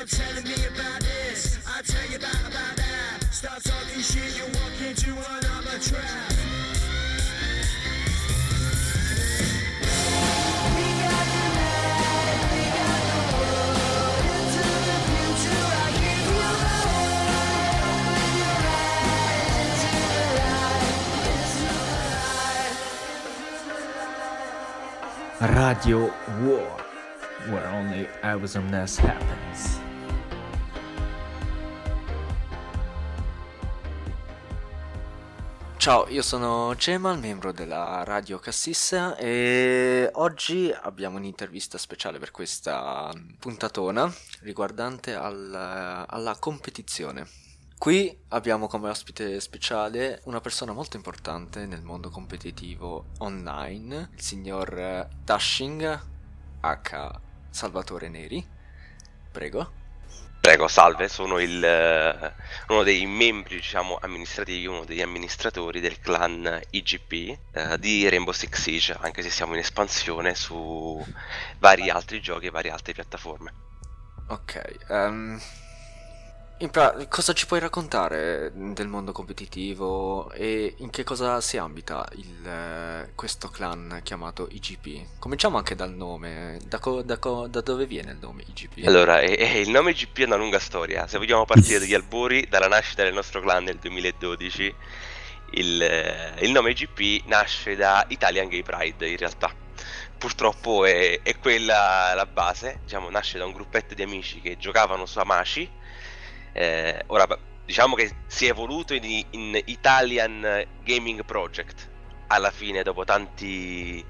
You're 0.00 0.06
telling 0.06 0.44
me 0.44 0.54
about 0.54 1.00
this, 1.00 1.58
I 1.68 1.82
tell 1.82 2.10
you 2.10 2.16
about, 2.16 2.40
about 2.40 2.76
that. 2.76 3.18
Stop 3.30 3.62
talking 3.62 4.00
shit, 4.00 4.34
you 4.34 4.44
walk 4.44 4.80
into 4.80 5.12
another 5.12 5.78
trap. 5.78 6.32
Radio 25.42 26.10
War, 26.40 26.64
where 27.50 27.66
only 27.66 28.08
I 28.22 28.34
was 28.36 28.56
happened. 28.98 29.49
Ciao, 35.90 36.06
io 36.06 36.22
sono 36.22 36.76
Cemal, 36.76 37.18
membro 37.18 37.50
della 37.50 38.04
Radio 38.04 38.38
Cassissa 38.38 39.16
e 39.16 40.08
oggi 40.12 40.72
abbiamo 40.72 41.16
un'intervista 41.16 41.78
speciale 41.78 42.20
per 42.20 42.30
questa 42.30 43.12
puntatona 43.40 44.08
riguardante 44.42 45.16
al- 45.16 46.06
alla 46.08 46.36
competizione. 46.38 47.26
Qui 47.76 48.16
abbiamo 48.28 48.68
come 48.68 48.88
ospite 48.88 49.40
speciale 49.40 50.20
una 50.26 50.40
persona 50.40 50.70
molto 50.70 50.94
importante 50.94 51.66
nel 51.66 51.82
mondo 51.82 52.08
competitivo 52.10 53.06
online, 53.18 54.10
il 54.14 54.22
signor 54.22 55.08
Dashing, 55.24 56.02
H. 56.60 57.10
Salvatore 57.50 58.08
Neri. 58.08 58.46
Prego. 59.32 59.79
Prego, 60.40 60.68
salve, 60.68 61.08
sono 61.08 61.38
il, 61.38 61.62
eh, 61.62 62.34
uno 62.68 62.82
dei 62.82 63.04
membri, 63.04 63.56
diciamo, 63.56 63.98
amministrativi, 64.00 64.66
uno 64.66 64.84
degli 64.84 65.02
amministratori 65.02 65.80
del 65.80 66.00
clan 66.00 66.58
IGP 66.70 67.12
eh, 67.52 67.78
di 67.78 68.08
Rainbow 68.08 68.32
Six 68.32 68.58
Siege, 68.58 68.96
anche 68.98 69.20
se 69.20 69.28
siamo 69.28 69.52
in 69.52 69.58
espansione 69.58 70.34
su 70.34 71.04
vari 71.58 71.90
altri 71.90 72.22
giochi 72.22 72.46
e 72.46 72.50
varie 72.50 72.70
altre 72.70 72.94
piattaforme. 72.94 73.52
Ok, 74.28 74.62
in 74.88 75.38
pra- 76.68 77.06
cosa 77.08 77.32
ci 77.32 77.46
puoi 77.46 77.58
raccontare 77.58 78.52
del 78.54 78.86
mondo 78.86 79.12
competitivo 79.12 80.30
e 80.32 80.74
in 80.78 80.90
che 80.90 81.04
cosa 81.04 81.40
si 81.40 81.56
ambita 81.56 82.06
il, 82.16 82.46
eh, 82.46 83.12
questo 83.14 83.48
clan 83.48 84.00
chiamato 84.02 84.46
IGP? 84.50 85.18
Cominciamo 85.18 85.56
anche 85.56 85.74
dal 85.74 85.94
nome, 85.94 86.58
da, 86.66 86.78
co- 86.78 87.02
da 87.02 87.18
co- 87.18 87.46
da 87.48 87.62
dove 87.62 87.86
viene 87.86 88.12
il 88.12 88.18
nome 88.18 88.42
IGP? 88.46 88.84
Allora, 88.86 89.20
eh, 89.20 89.36
eh, 89.38 89.60
il 89.60 89.70
nome 89.70 89.90
IGP 89.90 90.20
è 90.20 90.24
una 90.24 90.36
lunga 90.36 90.58
storia, 90.58 91.06
se 91.06 91.18
vogliamo 91.18 91.44
partire 91.44 91.78
dagli 91.80 91.94
albori, 91.94 92.46
dalla 92.48 92.68
nascita 92.68 93.02
del 93.02 93.12
nostro 93.14 93.40
clan 93.40 93.64
nel 93.64 93.78
2012, 93.78 94.74
il, 95.52 95.82
eh, 95.82 96.34
il 96.44 96.50
nome 96.52 96.70
IGP 96.70 97.26
nasce 97.26 97.76
da 97.76 98.04
Italian 98.08 98.48
Gay 98.48 98.62
Pride 98.62 99.06
in 99.08 99.16
realtà. 99.16 99.54
Purtroppo 100.18 100.84
è, 100.84 101.20
è 101.22 101.38
quella 101.38 102.12
la 102.14 102.26
base, 102.26 102.80
diciamo, 102.82 103.10
nasce 103.10 103.38
da 103.38 103.46
un 103.46 103.52
gruppetto 103.52 103.94
di 103.94 104.02
amici 104.02 104.40
che 104.40 104.56
giocavano 104.58 105.06
su 105.06 105.18
Amashi. 105.18 105.70
Eh, 106.52 107.02
ora, 107.06 107.26
diciamo 107.64 107.94
che 107.94 108.10
si 108.26 108.46
è 108.46 108.50
evoluto 108.50 108.94
in, 108.94 109.24
in 109.30 109.60
Italian 109.66 110.64
Gaming 110.82 111.24
Project. 111.24 111.88
Alla 112.28 112.50
fine, 112.50 112.82
dopo 112.82 113.04
tanti, 113.04 114.04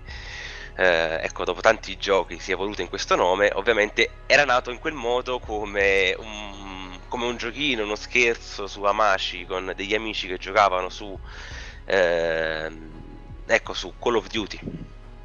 eh, 0.76 1.18
ecco, 1.22 1.44
dopo 1.44 1.60
tanti 1.60 1.96
giochi 1.96 2.38
si 2.38 2.50
è 2.50 2.54
evoluto 2.54 2.82
in 2.82 2.88
questo 2.88 3.16
nome. 3.16 3.50
Ovviamente 3.54 4.10
era 4.26 4.44
nato 4.44 4.70
in 4.70 4.78
quel 4.78 4.94
modo 4.94 5.38
come 5.38 6.14
un, 6.18 6.98
come 7.08 7.26
un 7.26 7.36
giochino, 7.36 7.84
uno 7.84 7.96
scherzo 7.96 8.66
su 8.66 8.82
Amashi 8.82 9.46
con 9.46 9.72
degli 9.74 9.94
amici 9.94 10.26
che 10.26 10.36
giocavano 10.36 10.88
su, 10.90 11.18
ehm, 11.86 12.90
ecco, 13.46 13.72
su 13.72 13.94
Call 13.98 14.16
of 14.16 14.26
Duty. 14.28 14.58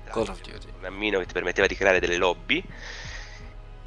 Call 0.09 0.29
of 0.29 0.41
Duty. 0.41 0.67
Un 0.67 0.71
programmino 0.71 1.19
che 1.19 1.25
ti 1.25 1.33
permetteva 1.33 1.67
di 1.67 1.75
creare 1.75 1.99
delle 1.99 2.17
lobby. 2.17 2.63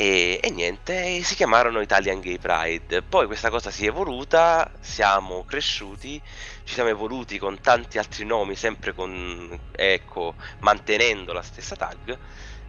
E, 0.00 0.38
e 0.40 0.50
niente, 0.50 1.24
si 1.24 1.34
chiamarono 1.34 1.80
Italian 1.80 2.20
Gay 2.20 2.38
Pride. 2.38 3.02
Poi 3.02 3.26
questa 3.26 3.50
cosa 3.50 3.72
si 3.72 3.84
è 3.84 3.88
evoluta, 3.88 4.70
siamo 4.78 5.44
cresciuti, 5.44 6.22
ci 6.62 6.74
siamo 6.74 6.88
evoluti 6.88 7.36
con 7.36 7.60
tanti 7.60 7.98
altri 7.98 8.24
nomi, 8.24 8.54
sempre 8.54 8.94
con, 8.94 9.58
ecco, 9.72 10.36
mantenendo 10.60 11.32
la 11.32 11.42
stessa 11.42 11.74
tag. 11.74 12.16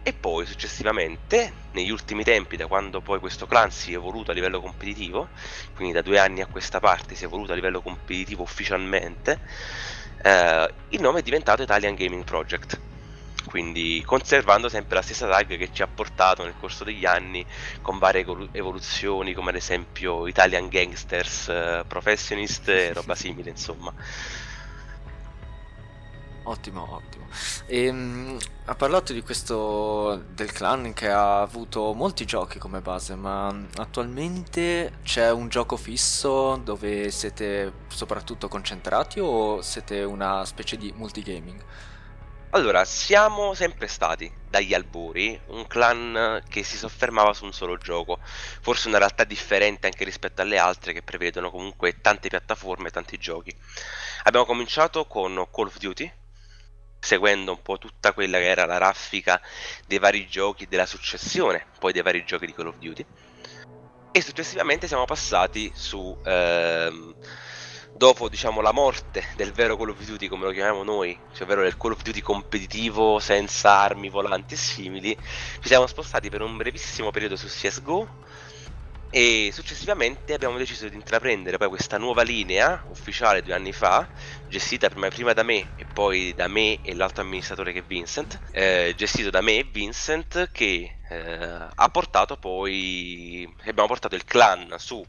E 0.02 0.12
poi 0.12 0.44
successivamente, 0.44 1.52
negli 1.70 1.90
ultimi 1.90 2.24
tempi, 2.24 2.56
da 2.56 2.66
quando 2.66 3.00
poi 3.00 3.20
questo 3.20 3.46
clan 3.46 3.70
si 3.70 3.92
è 3.92 3.94
evoluto 3.94 4.32
a 4.32 4.34
livello 4.34 4.60
competitivo, 4.60 5.28
quindi 5.76 5.94
da 5.94 6.02
due 6.02 6.18
anni 6.18 6.40
a 6.40 6.46
questa 6.46 6.80
parte 6.80 7.14
si 7.14 7.22
è 7.22 7.26
evoluto 7.26 7.52
a 7.52 7.54
livello 7.54 7.80
competitivo 7.80 8.42
ufficialmente, 8.42 9.38
eh, 10.20 10.74
il 10.88 11.00
nome 11.00 11.20
è 11.20 11.22
diventato 11.22 11.62
Italian 11.62 11.94
Gaming 11.94 12.24
Project 12.24 12.88
quindi 13.50 14.00
conservando 14.06 14.68
sempre 14.68 14.94
la 14.94 15.02
stessa 15.02 15.28
tag 15.28 15.56
che 15.56 15.70
ci 15.72 15.82
ha 15.82 15.88
portato 15.88 16.44
nel 16.44 16.54
corso 16.58 16.84
degli 16.84 17.04
anni 17.04 17.44
con 17.82 17.98
varie 17.98 18.20
evolu- 18.20 18.48
evoluzioni 18.52 19.34
come 19.34 19.50
ad 19.50 19.56
esempio 19.56 20.28
Italian 20.28 20.68
Gangsters, 20.68 21.48
eh, 21.48 21.84
Professionist 21.86 22.68
e 22.68 22.92
roba 22.94 23.16
simile 23.16 23.50
insomma. 23.50 23.92
Ottimo, 26.44 26.94
ottimo. 26.94 27.26
Ehm, 27.66 28.38
ha 28.64 28.74
parlato 28.74 29.12
di 29.12 29.20
questo 29.22 30.22
del 30.32 30.52
clan 30.52 30.92
che 30.94 31.08
ha 31.08 31.42
avuto 31.42 31.92
molti 31.92 32.24
giochi 32.24 32.58
come 32.58 32.80
base, 32.80 33.14
ma 33.14 33.48
attualmente 33.76 34.98
c'è 35.02 35.30
un 35.30 35.48
gioco 35.48 35.76
fisso 35.76 36.56
dove 36.56 37.10
siete 37.10 37.72
soprattutto 37.88 38.48
concentrati 38.48 39.20
o 39.20 39.60
siete 39.60 40.02
una 40.02 40.44
specie 40.44 40.76
di 40.76 40.92
multigaming? 40.96 41.62
Allora, 42.52 42.84
siamo 42.84 43.54
sempre 43.54 43.86
stati, 43.86 44.28
dagli 44.48 44.74
albori, 44.74 45.40
un 45.46 45.68
clan 45.68 46.42
che 46.48 46.64
si 46.64 46.76
soffermava 46.76 47.32
su 47.32 47.44
un 47.44 47.52
solo 47.52 47.76
gioco, 47.76 48.18
forse 48.60 48.88
una 48.88 48.98
realtà 48.98 49.22
differente 49.22 49.86
anche 49.86 50.02
rispetto 50.02 50.42
alle 50.42 50.58
altre 50.58 50.92
che 50.92 51.02
prevedono 51.02 51.48
comunque 51.52 52.00
tante 52.00 52.28
piattaforme, 52.28 52.90
tanti 52.90 53.18
giochi. 53.18 53.56
Abbiamo 54.24 54.46
cominciato 54.46 55.06
con 55.06 55.46
Call 55.52 55.66
of 55.66 55.78
Duty, 55.78 56.12
seguendo 56.98 57.52
un 57.52 57.62
po' 57.62 57.78
tutta 57.78 58.12
quella 58.12 58.38
che 58.38 58.48
era 58.48 58.66
la 58.66 58.78
raffica 58.78 59.40
dei 59.86 59.98
vari 60.00 60.26
giochi 60.26 60.66
della 60.66 60.86
successione, 60.86 61.68
poi 61.78 61.92
dei 61.92 62.02
vari 62.02 62.24
giochi 62.24 62.46
di 62.46 62.52
Call 62.52 62.66
of 62.66 62.78
Duty. 62.78 63.06
E 64.10 64.20
successivamente 64.20 64.88
siamo 64.88 65.04
passati 65.04 65.70
su... 65.72 66.18
Ehm, 66.24 67.14
dopo 68.00 68.30
diciamo 68.30 68.62
la 68.62 68.72
morte 68.72 69.26
del 69.36 69.52
vero 69.52 69.76
Call 69.76 69.90
of 69.90 70.02
Duty 70.02 70.26
come 70.26 70.46
lo 70.46 70.52
chiamiamo 70.52 70.82
noi, 70.82 71.14
cioè 71.34 71.42
ovvero 71.42 71.60
del 71.60 71.76
Call 71.76 71.92
of 71.92 72.00
Duty 72.00 72.22
competitivo 72.22 73.18
senza 73.18 73.72
armi 73.72 74.08
volanti 74.08 74.54
e 74.54 74.56
simili, 74.56 75.14
ci 75.60 75.68
siamo 75.68 75.86
spostati 75.86 76.30
per 76.30 76.40
un 76.40 76.56
brevissimo 76.56 77.10
periodo 77.10 77.36
su 77.36 77.46
CSGO 77.46 78.08
e 79.12 79.50
successivamente 79.52 80.34
abbiamo 80.34 80.56
deciso 80.56 80.88
di 80.88 80.94
intraprendere 80.94 81.56
poi 81.58 81.68
questa 81.68 81.98
nuova 81.98 82.22
linea 82.22 82.84
ufficiale 82.86 83.42
due 83.42 83.54
anni 83.54 83.72
fa, 83.72 84.08
gestita 84.46 84.88
prima, 84.88 85.08
prima 85.08 85.32
da 85.32 85.42
me 85.42 85.72
e 85.74 85.84
poi 85.92 86.32
da 86.32 86.46
me 86.46 86.80
e 86.80 86.94
l'altro 86.94 87.22
amministratore 87.24 87.72
che 87.72 87.80
è 87.80 87.82
Vincent, 87.82 88.40
eh, 88.52 88.94
gestito 88.96 89.30
da 89.30 89.40
me 89.40 89.58
e 89.58 89.64
Vincent 89.64 90.50
che 90.52 90.98
eh, 91.08 91.68
ha 91.74 91.88
portato 91.88 92.36
poi, 92.36 93.52
abbiamo 93.64 93.88
portato 93.88 94.14
il 94.14 94.24
clan 94.24 94.76
su 94.78 95.04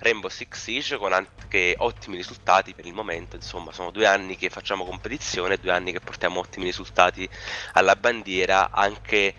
Rainbow 0.00 0.28
Six 0.28 0.58
Siege 0.58 0.98
con 0.98 1.14
anche 1.14 1.74
ottimi 1.78 2.16
risultati 2.16 2.74
per 2.74 2.84
il 2.84 2.92
momento, 2.92 3.36
insomma 3.36 3.72
sono 3.72 3.90
due 3.90 4.06
anni 4.06 4.36
che 4.36 4.50
facciamo 4.50 4.84
competizione, 4.84 5.56
due 5.56 5.72
anni 5.72 5.92
che 5.92 6.00
portiamo 6.00 6.40
ottimi 6.40 6.66
risultati 6.66 7.26
alla 7.72 7.96
bandiera 7.96 8.70
anche 8.70 9.34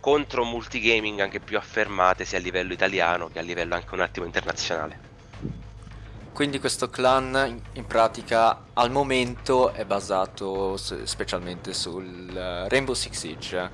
contro 0.00 0.44
multigaming 0.44 1.20
anche 1.20 1.40
più 1.40 1.56
affermate 1.56 2.24
sia 2.24 2.38
a 2.38 2.40
livello 2.40 2.72
italiano 2.72 3.28
che 3.28 3.38
a 3.38 3.42
livello 3.42 3.74
anche 3.74 3.94
un 3.94 4.00
attimo 4.00 4.26
internazionale. 4.26 5.08
Quindi 6.32 6.58
questo 6.58 6.88
clan 6.88 7.60
in- 7.74 7.86
pratica 7.86 8.64
al 8.72 8.90
momento 8.90 9.72
è 9.74 9.84
basato 9.84 10.76
specialmente 10.78 11.74
sul 11.74 12.34
eh, 12.34 12.68
Rainbow 12.68 12.94
Six 12.94 13.12
Siege. 13.12 13.70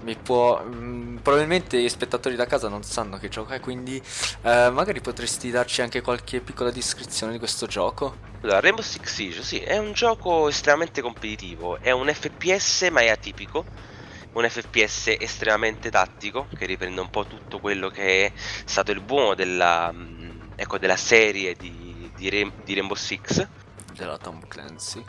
Mi 0.00 0.16
può. 0.16 0.62
mm, 0.64 1.16
probabilmente 1.18 1.78
gli 1.80 1.88
spettatori 1.88 2.36
da 2.36 2.46
casa 2.46 2.68
non 2.68 2.82
sanno 2.84 3.18
che 3.18 3.28
gioco 3.28 3.52
è, 3.52 3.60
quindi 3.60 3.96
eh, 4.42 4.70
magari 4.70 5.00
potresti 5.00 5.50
darci 5.50 5.82
anche 5.82 6.00
qualche 6.00 6.40
piccola 6.40 6.70
descrizione 6.70 7.32
di 7.32 7.38
questo 7.38 7.66
gioco. 7.66 8.16
Allora, 8.40 8.60
Rainbow 8.60 8.84
Six 8.84 9.02
Siege, 9.12 9.42
sì, 9.42 9.58
è 9.58 9.76
un 9.76 9.92
gioco 9.92 10.48
estremamente 10.48 11.02
competitivo, 11.02 11.78
è 11.80 11.90
un 11.90 12.08
FPS 12.10 12.88
ma 12.90 13.00
è 13.00 13.08
atipico, 13.08 13.64
un 14.36 14.48
FPS 14.48 15.16
estremamente 15.18 15.90
tattico 15.90 16.46
che 16.54 16.66
riprende 16.66 17.00
un 17.00 17.08
po' 17.08 17.26
tutto 17.26 17.58
quello 17.58 17.88
che 17.88 18.26
è 18.26 18.32
stato 18.36 18.90
il 18.92 19.00
buono 19.00 19.34
della, 19.34 19.90
mm, 19.92 20.30
ecco, 20.56 20.78
della 20.78 20.96
serie 20.96 21.54
di, 21.54 22.10
di, 22.14 22.28
Rain- 22.28 22.52
di 22.62 22.74
Rainbow 22.74 22.96
Six. 22.96 23.46
Della 23.92 24.18
Tom 24.18 24.46
Clancy. 24.46 25.02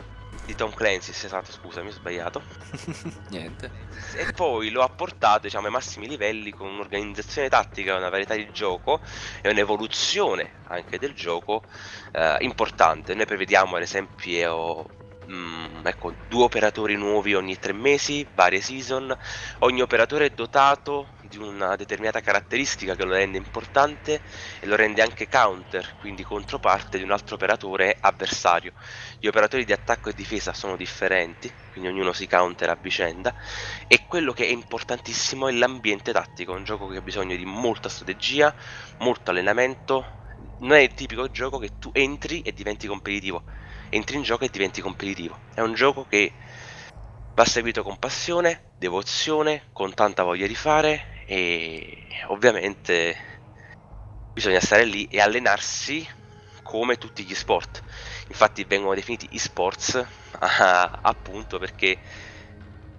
di 0.46 0.54
Tom 0.54 0.72
Clancy, 0.72 1.10
esatto, 1.10 1.52
scusami, 1.52 1.88
ho 1.88 1.92
sbagliato. 1.92 2.42
Niente. 3.28 3.70
E 4.16 4.32
poi 4.32 4.70
lo 4.70 4.82
ha 4.82 4.88
portato 4.88 5.40
diciamo, 5.42 5.66
ai 5.66 5.72
massimi 5.72 6.08
livelli 6.08 6.50
con 6.50 6.68
un'organizzazione 6.68 7.50
tattica, 7.50 7.96
una 7.96 8.08
varietà 8.08 8.34
di 8.34 8.50
gioco 8.50 9.02
e 9.42 9.50
un'evoluzione 9.50 10.60
anche 10.68 10.98
del 10.98 11.12
gioco 11.12 11.64
eh, 12.12 12.36
importante. 12.40 13.14
Noi 13.14 13.26
prevediamo 13.26 13.76
ad 13.76 13.82
esempio 13.82 14.86
mm, 15.30 15.86
ecco, 15.86 16.14
due 16.26 16.44
operatori 16.44 16.94
nuovi 16.96 17.34
ogni 17.34 17.58
tre 17.58 17.72
mesi, 17.72 18.28
varie 18.34 18.60
season. 18.60 19.14
Ogni 19.60 19.82
operatore 19.82 20.26
è 20.26 20.30
dotato 20.30 21.14
di 21.20 21.36
una 21.38 21.76
determinata 21.76 22.20
caratteristica 22.20 22.94
che 22.94 23.04
lo 23.04 23.12
rende 23.14 23.36
importante 23.38 24.22
e 24.60 24.66
lo 24.66 24.76
rende 24.76 25.02
anche 25.02 25.28
counter, 25.28 25.96
quindi 25.96 26.22
controparte 26.22 26.98
di 26.98 27.04
un 27.04 27.10
altro 27.12 27.34
operatore 27.34 27.96
avversario. 28.00 28.72
Gli 29.18 29.26
operatori 29.26 29.64
di 29.64 29.72
attacco 29.72 30.08
e 30.10 30.14
difesa 30.14 30.52
sono 30.52 30.76
differenti, 30.76 31.52
quindi 31.70 31.90
ognuno 31.90 32.12
si 32.12 32.26
counter 32.26 32.70
a 32.70 32.78
vicenda. 32.80 33.34
E 33.86 34.04
quello 34.06 34.32
che 34.32 34.44
è 34.44 34.48
importantissimo 34.48 35.48
è 35.48 35.52
l'ambiente 35.52 36.12
tattico, 36.12 36.52
un 36.52 36.64
gioco 36.64 36.88
che 36.88 36.98
ha 36.98 37.02
bisogno 37.02 37.36
di 37.36 37.44
molta 37.44 37.88
strategia, 37.88 38.54
molto 38.98 39.30
allenamento. 39.30 40.12
Non 40.60 40.72
è 40.72 40.80
il 40.80 40.94
tipico 40.94 41.30
gioco 41.30 41.58
che 41.58 41.78
tu 41.78 41.90
entri 41.92 42.40
e 42.42 42.52
diventi 42.52 42.86
competitivo. 42.86 43.44
Entri 43.90 44.16
in 44.16 44.22
gioco 44.22 44.44
e 44.44 44.48
diventi 44.50 44.80
competitivo. 44.80 45.38
È 45.54 45.60
un 45.60 45.74
gioco 45.74 46.04
che 46.04 46.32
va 47.34 47.44
seguito 47.44 47.82
con 47.82 47.98
passione, 47.98 48.72
devozione, 48.76 49.68
con 49.72 49.94
tanta 49.94 50.24
voglia 50.24 50.46
di 50.46 50.56
fare 50.56 51.24
e 51.26 52.08
ovviamente 52.26 53.40
bisogna 54.32 54.60
stare 54.60 54.84
lì 54.84 55.04
e 55.06 55.20
allenarsi 55.20 56.06
come 56.62 56.96
tutti 56.96 57.24
gli 57.24 57.34
sport. 57.34 57.82
Infatti 58.28 58.64
vengono 58.64 58.94
definiti 58.94 59.28
e-sports 59.30 60.04
appunto 60.40 61.58
perché 61.58 61.98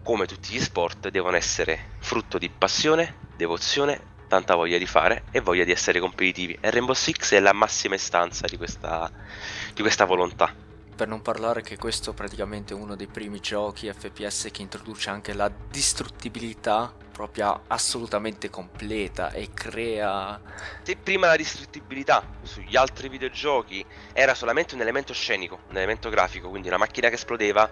come 0.02 0.26
tutti 0.26 0.54
gli 0.54 0.62
sport 0.62 1.10
devono 1.10 1.36
essere 1.36 1.96
frutto 2.00 2.38
di 2.38 2.50
passione, 2.50 3.16
devozione, 3.36 4.09
tanta 4.30 4.56
voglia 4.56 4.78
di 4.78 4.86
fare 4.86 5.24
e 5.32 5.42
voglia 5.42 5.66
di 5.66 5.72
essere 5.72 6.00
competitivi. 6.00 6.58
E 6.62 6.70
Rainbow 6.70 6.96
Six 6.96 7.34
è 7.34 7.40
la 7.42 7.52
massima 7.52 7.96
istanza 7.96 8.48
di 8.48 8.56
questa, 8.56 9.12
di 9.74 9.82
questa 9.82 10.06
volontà. 10.06 10.54
Per 10.96 11.08
non 11.08 11.22
parlare 11.22 11.62
che 11.62 11.78
questo 11.78 12.12
è 12.12 12.14
praticamente 12.14 12.74
uno 12.74 12.96
dei 12.96 13.08
primi 13.08 13.40
giochi 13.40 13.92
FPS 13.92 14.50
che 14.52 14.62
introduce 14.62 15.10
anche 15.10 15.34
la 15.34 15.50
distruttibilità 15.70 16.94
propria 17.20 17.64
assolutamente 17.68 18.50
completa 18.50 19.32
e 19.32 19.50
crea... 19.54 20.40
Se 20.84 20.96
prima 20.96 21.28
la 21.28 21.36
distruttibilità 21.36 22.24
sugli 22.44 22.78
altri 22.78 23.10
videogiochi 23.10 23.86
era 24.14 24.34
solamente 24.34 24.74
un 24.76 24.80
elemento 24.80 25.12
scenico, 25.12 25.60
un 25.70 25.76
elemento 25.76 26.10
grafico, 26.10 26.48
quindi 26.48 26.70
una 26.70 26.78
macchina 26.78 27.10
che 27.10 27.16
esplodeva, 27.16 27.70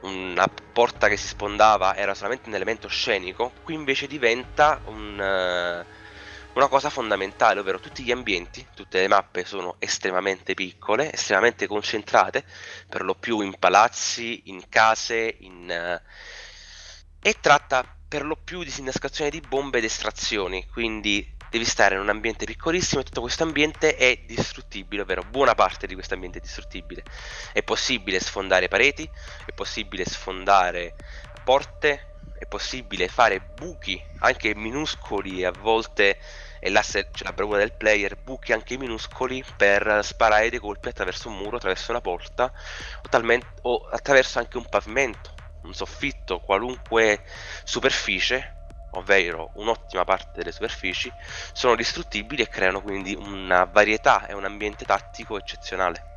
una 0.00 0.48
porta 0.48 1.08
che 1.08 1.18
si 1.18 1.26
spondava 1.26 1.94
era 1.94 2.14
solamente 2.14 2.48
un 2.48 2.54
elemento 2.54 2.88
scenico, 2.88 3.52
qui 3.64 3.74
invece 3.74 4.06
diventa 4.06 4.80
un, 4.86 5.20
eh, 5.20 5.84
una 6.56 6.68
cosa 6.68 6.88
fondamentale, 6.88 7.60
ovvero 7.60 7.78
tutti 7.78 8.02
gli 8.02 8.10
ambienti, 8.10 8.66
tutte 8.74 9.00
le 9.00 9.08
mappe 9.08 9.44
sono 9.44 9.76
estremamente 9.78 10.54
piccole, 10.54 11.12
estremamente 11.12 11.66
concentrate, 11.66 12.44
per 12.88 13.02
lo 13.02 13.14
più 13.14 13.40
in 13.40 13.58
palazzi, 13.58 14.42
in 14.46 14.66
case, 14.70 15.36
in, 15.40 15.70
eh, 15.70 16.02
e 17.20 17.36
tratta 17.40 17.84
per 18.08 18.24
lo 18.24 18.36
più 18.36 18.60
di 18.60 18.66
disinnescazione 18.66 19.30
di 19.30 19.40
bombe 19.40 19.78
ed 19.78 19.84
estrazioni, 19.84 20.66
quindi 20.72 21.34
devi 21.50 21.64
stare 21.66 21.94
in 21.94 22.00
un 22.00 22.08
ambiente 22.08 22.46
piccolissimo 22.46 23.02
e 23.02 23.04
tutto 23.04 23.20
questo 23.20 23.42
ambiente 23.42 23.94
è 23.96 24.22
distruttibile, 24.26 25.02
ovvero 25.02 25.24
buona 25.24 25.54
parte 25.54 25.86
di 25.86 25.94
questo 25.94 26.14
ambiente 26.14 26.38
è 26.38 26.40
distruttibile. 26.40 27.04
È 27.52 27.62
possibile 27.62 28.18
sfondare 28.18 28.68
pareti, 28.68 29.08
è 29.44 29.52
possibile 29.52 30.06
sfondare 30.06 30.94
porte, 31.44 32.14
è 32.38 32.46
possibile 32.46 33.08
fare 33.08 33.40
buchi 33.40 34.02
anche 34.18 34.54
minuscoli 34.54 35.44
a 35.44 35.50
volte 35.50 36.18
e 36.58 36.70
là 36.70 36.82
se 36.82 37.10
c'è 37.10 37.24
la 37.24 37.32
bravura 37.32 37.58
del 37.58 37.72
player, 37.74 38.16
buchi 38.16 38.52
anche 38.52 38.76
minuscoli 38.76 39.44
per 39.56 40.00
sparare 40.02 40.50
dei 40.50 40.58
colpi 40.58 40.88
attraverso 40.88 41.28
un 41.28 41.36
muro, 41.36 41.56
attraverso 41.56 41.90
una 41.90 42.00
porta 42.00 42.44
o, 43.02 43.08
talmente, 43.08 43.46
o 43.62 43.86
attraverso 43.90 44.38
anche 44.38 44.56
un 44.56 44.66
pavimento, 44.66 45.34
un 45.62 45.74
soffitto, 45.74 46.40
qualunque 46.40 47.22
superficie 47.64 48.52
ovvero 48.90 49.50
un'ottima 49.54 50.04
parte 50.04 50.30
delle 50.38 50.52
superfici, 50.52 51.12
sono 51.52 51.74
distruttibili 51.76 52.42
e 52.42 52.48
creano 52.48 52.80
quindi 52.82 53.14
una 53.14 53.64
varietà 53.64 54.26
e 54.26 54.32
un 54.32 54.44
ambiente 54.44 54.84
tattico 54.86 55.36
eccezionale. 55.36 56.15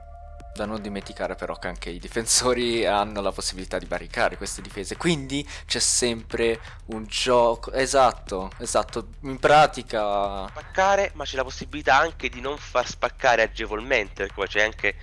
Da 0.52 0.66
non 0.66 0.82
dimenticare 0.82 1.36
però 1.36 1.58
che 1.58 1.68
anche 1.68 1.90
i 1.90 2.00
difensori 2.00 2.84
hanno 2.88 3.22
la 3.22 3.32
possibilità 3.32 3.78
di 3.78 3.86
barricare 3.86 4.36
queste 4.36 4.62
difese, 4.62 4.98
quindi 4.98 5.48
c'è 5.66 5.80
sempre 5.80 6.60
un 6.88 7.06
gioco... 7.06 7.72
Esatto, 7.72 8.52
esatto, 8.58 9.10
in 9.22 9.40
pratica... 9.40 10.48
Spaccare, 10.48 11.12
ma 11.14 11.24
c'è 11.24 11.38
la 11.38 11.44
possibilità 11.44 11.98
anche 11.98 12.30
di 12.30 12.42
non 12.42 12.58
far 12.58 12.88
spaccare 12.88 13.44
agevolmente, 13.44 14.16
perché 14.16 14.34
poi 14.34 14.48
c'è 14.48 14.64
anche... 14.64 14.96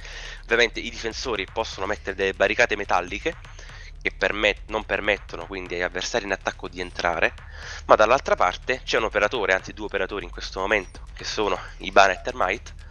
Ovviamente 0.43 0.81
i 0.81 0.91
difensori 0.91 1.47
possono 1.51 1.87
mettere 1.87 2.15
delle 2.15 2.35
barricate 2.35 2.77
metalliche, 2.77 3.35
che 4.07 4.13
permet- 4.17 4.69
non 4.69 4.85
permettono 4.85 5.47
quindi 5.47 5.75
agli 5.75 5.83
avversari 5.83 6.25
in 6.25 6.33
attacco 6.33 6.69
di 6.69 6.81
entrare, 6.81 7.35
ma 7.87 7.97
dall'altra 7.97 8.37
parte 8.37 8.83
c'è 8.85 8.99
un 8.99 9.05
operatore, 9.05 9.53
anzi 9.53 9.73
due 9.73 9.87
operatori 9.87 10.25
in 10.25 10.31
questo 10.31 10.61
momento, 10.61 11.01
che 11.15 11.25
sono 11.25 11.59
Ibana 11.79 12.13
e 12.13 12.21
Termite, 12.23 12.85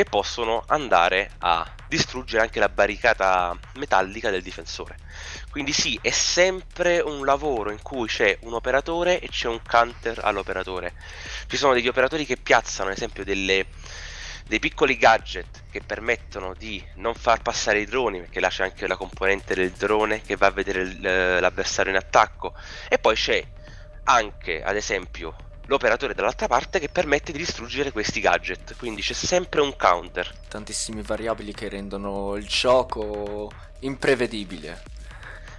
che 0.00 0.08
possono 0.08 0.64
andare 0.68 1.32
a 1.40 1.74
distruggere 1.86 2.40
anche 2.40 2.58
la 2.58 2.70
barricata 2.70 3.54
metallica 3.74 4.30
del 4.30 4.40
difensore. 4.40 4.96
Quindi 5.50 5.72
sì, 5.72 5.98
è 6.00 6.08
sempre 6.08 7.00
un 7.00 7.22
lavoro 7.26 7.70
in 7.70 7.82
cui 7.82 8.08
c'è 8.08 8.38
un 8.42 8.54
operatore 8.54 9.20
e 9.20 9.28
c'è 9.28 9.48
un 9.48 9.60
counter 9.62 10.18
all'operatore. 10.22 10.94
Ci 11.46 11.58
sono 11.58 11.74
degli 11.74 11.88
operatori 11.88 12.24
che 12.24 12.38
piazzano, 12.38 12.88
ad 12.88 12.96
esempio, 12.96 13.24
delle, 13.24 13.66
dei 14.46 14.58
piccoli 14.58 14.96
gadget 14.96 15.64
che 15.70 15.82
permettono 15.82 16.54
di 16.54 16.82
non 16.94 17.14
far 17.14 17.42
passare 17.42 17.80
i 17.80 17.84
droni, 17.84 18.20
perché 18.20 18.40
là 18.40 18.48
c'è 18.48 18.64
anche 18.64 18.86
la 18.86 18.96
componente 18.96 19.54
del 19.54 19.72
drone 19.72 20.22
che 20.22 20.36
va 20.36 20.46
a 20.46 20.50
vedere 20.50 20.80
il- 20.80 21.00
l'avversario 21.02 21.92
in 21.92 21.98
attacco. 21.98 22.54
E 22.88 22.98
poi 22.98 23.16
c'è 23.16 23.46
anche, 24.04 24.62
ad 24.62 24.76
esempio, 24.76 25.36
l'operatore 25.70 26.14
dall'altra 26.14 26.48
parte 26.48 26.80
che 26.80 26.88
permette 26.88 27.30
di 27.30 27.38
distruggere 27.38 27.92
questi 27.92 28.20
gadget. 28.20 28.76
Quindi 28.76 29.02
c'è 29.02 29.12
sempre 29.12 29.60
un 29.60 29.76
counter. 29.76 30.28
Tantissime 30.48 31.02
variabili 31.02 31.54
che 31.54 31.68
rendono 31.68 32.34
il 32.34 32.46
gioco 32.48 33.52
imprevedibile. 33.78 34.82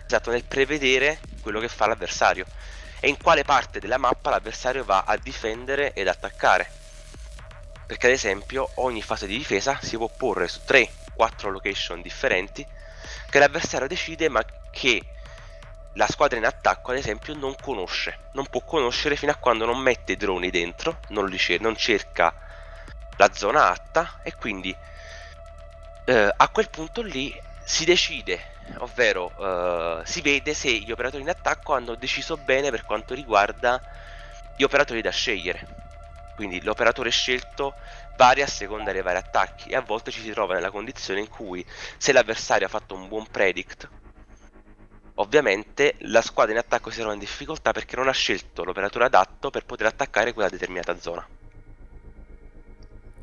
Esatto, 0.05 0.29
nel 0.31 0.43
prevedere 0.43 1.19
quello 1.41 1.61
che 1.61 1.69
fa 1.69 1.87
l'avversario 1.87 2.45
e 2.99 3.07
in 3.07 3.15
quale 3.21 3.43
parte 3.43 3.79
della 3.79 3.97
mappa 3.97 4.29
l'avversario 4.31 4.83
va 4.83 5.05
a 5.07 5.15
difendere 5.15 5.93
ed 5.93 6.09
attaccare. 6.09 6.69
Perché 7.87 8.07
ad 8.07 8.11
esempio 8.11 8.69
ogni 8.75 9.01
fase 9.01 9.27
di 9.27 9.37
difesa 9.37 9.79
si 9.81 9.95
può 9.95 10.09
porre 10.09 10.49
su 10.49 10.59
3-4 10.67 11.49
location 11.49 12.01
differenti 12.01 12.67
che 13.29 13.39
l'avversario 13.39 13.87
decide 13.87 14.27
ma 14.27 14.43
che 14.71 15.01
la 15.93 16.07
squadra 16.07 16.37
in 16.37 16.45
attacco 16.45 16.91
ad 16.91 16.97
esempio 16.97 17.33
non 17.33 17.55
conosce, 17.59 18.27
non 18.31 18.47
può 18.47 18.63
conoscere 18.63 19.15
fino 19.15 19.31
a 19.31 19.35
quando 19.35 19.65
non 19.65 19.79
mette 19.79 20.13
i 20.13 20.17
droni 20.17 20.49
dentro, 20.49 20.99
non, 21.09 21.27
li 21.27 21.37
cer- 21.37 21.61
non 21.61 21.75
cerca 21.75 22.33
la 23.17 23.31
zona 23.33 23.69
atta 23.69 24.19
e 24.23 24.35
quindi 24.35 24.77
eh, 26.05 26.33
a 26.35 26.49
quel 26.49 26.69
punto 26.69 27.01
lì 27.01 27.39
si 27.63 27.85
decide, 27.85 28.39
ovvero 28.79 29.33
eh, 29.37 30.05
si 30.05 30.21
vede 30.21 30.53
se 30.53 30.69
gli 30.71 30.91
operatori 30.91 31.23
in 31.23 31.29
attacco 31.29 31.73
hanno 31.73 31.95
deciso 31.95 32.37
bene 32.37 32.69
per 32.69 32.83
quanto 32.83 33.13
riguarda 33.13 33.81
gli 34.55 34.63
operatori 34.63 35.01
da 35.01 35.11
scegliere. 35.11 35.67
Quindi 36.33 36.61
l'operatore 36.63 37.09
scelto 37.11 37.77
varia 38.15 38.45
a 38.45 38.47
seconda 38.47 38.91
dei 38.91 39.01
vari 39.01 39.17
attacchi 39.17 39.69
e 39.69 39.75
a 39.75 39.81
volte 39.81 40.11
ci 40.11 40.21
si 40.21 40.31
trova 40.31 40.55
nella 40.55 40.71
condizione 40.71 41.19
in 41.19 41.27
cui 41.27 41.65
se 41.97 42.11
l'avversario 42.13 42.65
ha 42.65 42.69
fatto 42.69 42.95
un 42.95 43.07
buon 43.07 43.27
predict, 43.27 43.89
ovviamente 45.15 45.95
la 46.01 46.21
squadra 46.21 46.53
in 46.53 46.59
attacco 46.59 46.89
si 46.89 46.99
trova 46.99 47.13
in 47.13 47.19
difficoltà 47.19 47.71
perché 47.71 47.95
non 47.95 48.07
ha 48.07 48.11
scelto 48.11 48.63
l'operatore 48.63 49.05
adatto 49.05 49.49
per 49.49 49.65
poter 49.65 49.87
attaccare 49.87 50.33
quella 50.33 50.49
determinata 50.49 50.97
zona. 50.99 51.27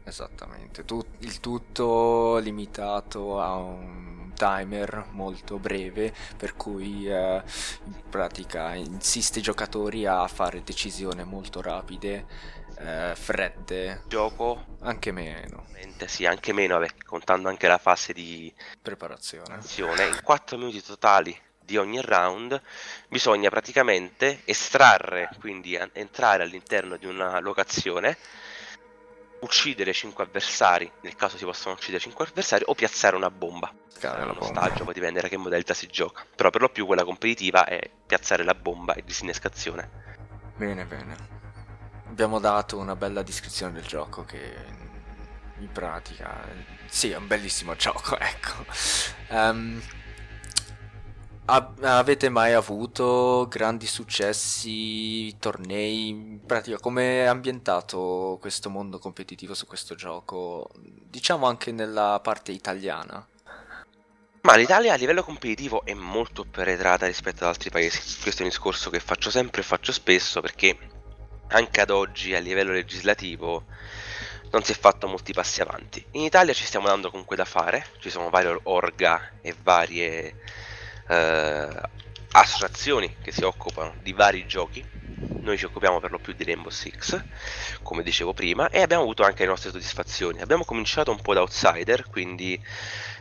Esattamente, 0.04 0.84
Tu- 0.84 1.04
il 1.18 1.38
tutto 1.40 2.38
limitato 2.38 3.40
a 3.40 3.56
un 3.56 4.32
timer 4.34 5.08
molto 5.10 5.58
breve 5.58 6.14
per 6.36 6.56
cui 6.56 7.06
eh, 7.06 7.42
in 7.84 8.08
pratica 8.08 8.74
insiste 8.74 9.40
i 9.40 9.42
giocatori 9.42 10.06
a 10.06 10.26
fare 10.28 10.62
decisioni 10.62 11.24
molto 11.24 11.60
rapide, 11.60 12.26
eh, 12.78 13.12
fredde, 13.16 14.02
Gioco, 14.06 14.64
anche 14.80 15.12
meno. 15.12 15.66
Sì, 16.06 16.24
anche 16.26 16.52
meno, 16.52 16.80
contando 17.04 17.48
anche 17.48 17.66
la 17.66 17.78
fase 17.78 18.12
di 18.12 18.52
preparazione. 18.80 19.54
azione, 19.54 20.06
in 20.06 20.20
4 20.22 20.56
minuti 20.56 20.82
totali 20.82 21.36
di 21.68 21.76
ogni 21.76 22.00
round 22.00 22.58
bisogna 23.08 23.50
praticamente 23.50 24.40
estrarre, 24.46 25.28
quindi 25.38 25.76
a- 25.76 25.86
entrare 25.92 26.42
all'interno 26.42 26.96
di 26.96 27.04
una 27.04 27.40
locazione, 27.40 28.16
uccidere 29.40 29.92
5 29.92 30.24
avversari, 30.24 30.90
nel 31.02 31.14
caso 31.14 31.36
si 31.36 31.44
possono 31.44 31.74
uccidere 31.74 32.00
5 32.02 32.24
avversari, 32.24 32.64
o 32.66 32.74
piazzare 32.74 33.16
una 33.16 33.30
bomba. 33.30 33.70
La 34.00 34.14
Uno 34.22 34.32
bomba. 34.32 34.46
stagio, 34.46 34.84
poi 34.84 34.94
dipende 34.94 35.20
da 35.20 35.28
che 35.28 35.36
modalità 35.36 35.74
si 35.74 35.88
gioca. 35.88 36.24
Però 36.34 36.48
per 36.48 36.62
lo 36.62 36.70
più 36.70 36.86
quella 36.86 37.04
competitiva 37.04 37.66
è 37.66 37.78
piazzare 38.06 38.44
la 38.44 38.54
bomba 38.54 38.94
e 38.94 39.02
disinnescazione. 39.04 39.90
Bene, 40.56 40.86
bene. 40.86 41.16
Abbiamo 42.08 42.38
dato 42.38 42.78
una 42.78 42.96
bella 42.96 43.22
descrizione 43.22 43.72
del 43.72 43.84
gioco 43.84 44.24
che 44.24 44.54
in 45.58 45.70
pratica 45.70 46.46
sì, 46.86 47.10
è 47.10 47.16
un 47.16 47.26
bellissimo 47.26 47.76
gioco, 47.76 48.16
ecco. 48.18 48.64
Ehm, 49.28 49.82
avete 51.48 52.28
mai 52.28 52.52
avuto 52.52 53.46
grandi 53.48 53.86
successi, 53.86 55.34
tornei? 55.38 56.08
In 56.08 56.40
pratica, 56.44 56.78
come 56.78 57.22
è 57.22 57.26
ambientato 57.26 58.36
questo 58.40 58.68
mondo 58.68 58.98
competitivo 58.98 59.54
su 59.54 59.66
questo 59.66 59.94
gioco? 59.94 60.70
Diciamo 60.76 61.46
anche 61.46 61.72
nella 61.72 62.20
parte 62.22 62.52
italiana. 62.52 63.26
Ma 64.42 64.56
l'Italia 64.56 64.92
a 64.92 64.96
livello 64.96 65.22
competitivo 65.22 65.84
è 65.84 65.94
molto 65.94 66.44
più 66.44 66.62
arretrata 66.62 67.06
rispetto 67.06 67.44
ad 67.44 67.50
altri 67.50 67.70
paesi. 67.70 67.98
Questo 68.20 68.42
è 68.42 68.44
un 68.44 68.50
discorso 68.50 68.90
che 68.90 69.00
faccio 69.00 69.30
sempre 69.30 69.62
e 69.62 69.64
faccio 69.64 69.92
spesso 69.92 70.40
perché 70.40 70.76
anche 71.48 71.80
ad 71.80 71.90
oggi 71.90 72.34
a 72.34 72.40
livello 72.40 72.72
legislativo 72.72 73.64
non 74.50 74.62
si 74.62 74.72
è 74.72 74.74
fatto 74.74 75.08
molti 75.08 75.32
passi 75.32 75.60
avanti. 75.60 76.04
In 76.12 76.22
Italia 76.22 76.52
ci 76.52 76.64
stiamo 76.64 76.86
dando 76.86 77.10
comunque 77.10 77.36
da 77.36 77.44
fare, 77.44 77.86
ci 77.98 78.10
sono 78.10 78.30
varie 78.30 78.58
orga 78.64 79.32
e 79.40 79.54
varie 79.62 80.36
eh, 81.08 81.68
associazioni 82.32 83.16
che 83.22 83.32
si 83.32 83.42
occupano 83.42 83.94
di 84.02 84.12
vari 84.12 84.46
giochi. 84.46 84.84
Noi 85.40 85.56
ci 85.56 85.64
occupiamo 85.64 85.98
per 85.98 86.10
lo 86.10 86.18
più 86.18 86.34
di 86.34 86.44
Rainbow 86.44 86.70
Six, 86.70 87.24
come 87.82 88.02
dicevo 88.02 88.34
prima, 88.34 88.68
e 88.68 88.82
abbiamo 88.82 89.02
avuto 89.02 89.22
anche 89.22 89.44
le 89.44 89.48
nostre 89.48 89.70
soddisfazioni. 89.70 90.40
Abbiamo 90.40 90.64
cominciato 90.64 91.10
un 91.10 91.20
po' 91.20 91.32
da 91.32 91.40
outsider, 91.40 92.08
quindi 92.10 92.60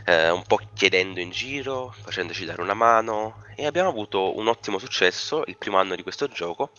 eh, 0.05 0.29
un 0.29 0.43
po' 0.43 0.59
chiedendo 0.73 1.21
in 1.21 1.31
giro, 1.31 1.95
facendoci 2.01 2.43
dare 2.43 2.61
una 2.61 2.73
mano, 2.73 3.45
e 3.55 3.65
abbiamo 3.65 3.89
avuto 3.89 4.37
un 4.37 4.47
ottimo 4.47 4.77
successo 4.77 5.43
il 5.47 5.57
primo 5.57 5.77
anno 5.77 5.95
di 5.95 6.03
questo 6.03 6.27
gioco, 6.27 6.71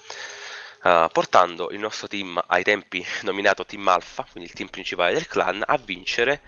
eh, 0.84 1.08
portando 1.10 1.70
il 1.70 1.78
nostro 1.78 2.08
team 2.08 2.40
ai 2.46 2.62
tempi 2.62 3.04
nominato 3.22 3.64
Team 3.64 3.88
Alpha, 3.88 4.26
quindi 4.30 4.50
il 4.50 4.54
team 4.54 4.68
principale 4.68 5.14
del 5.14 5.26
clan, 5.26 5.62
a 5.66 5.78
vincere 5.78 6.42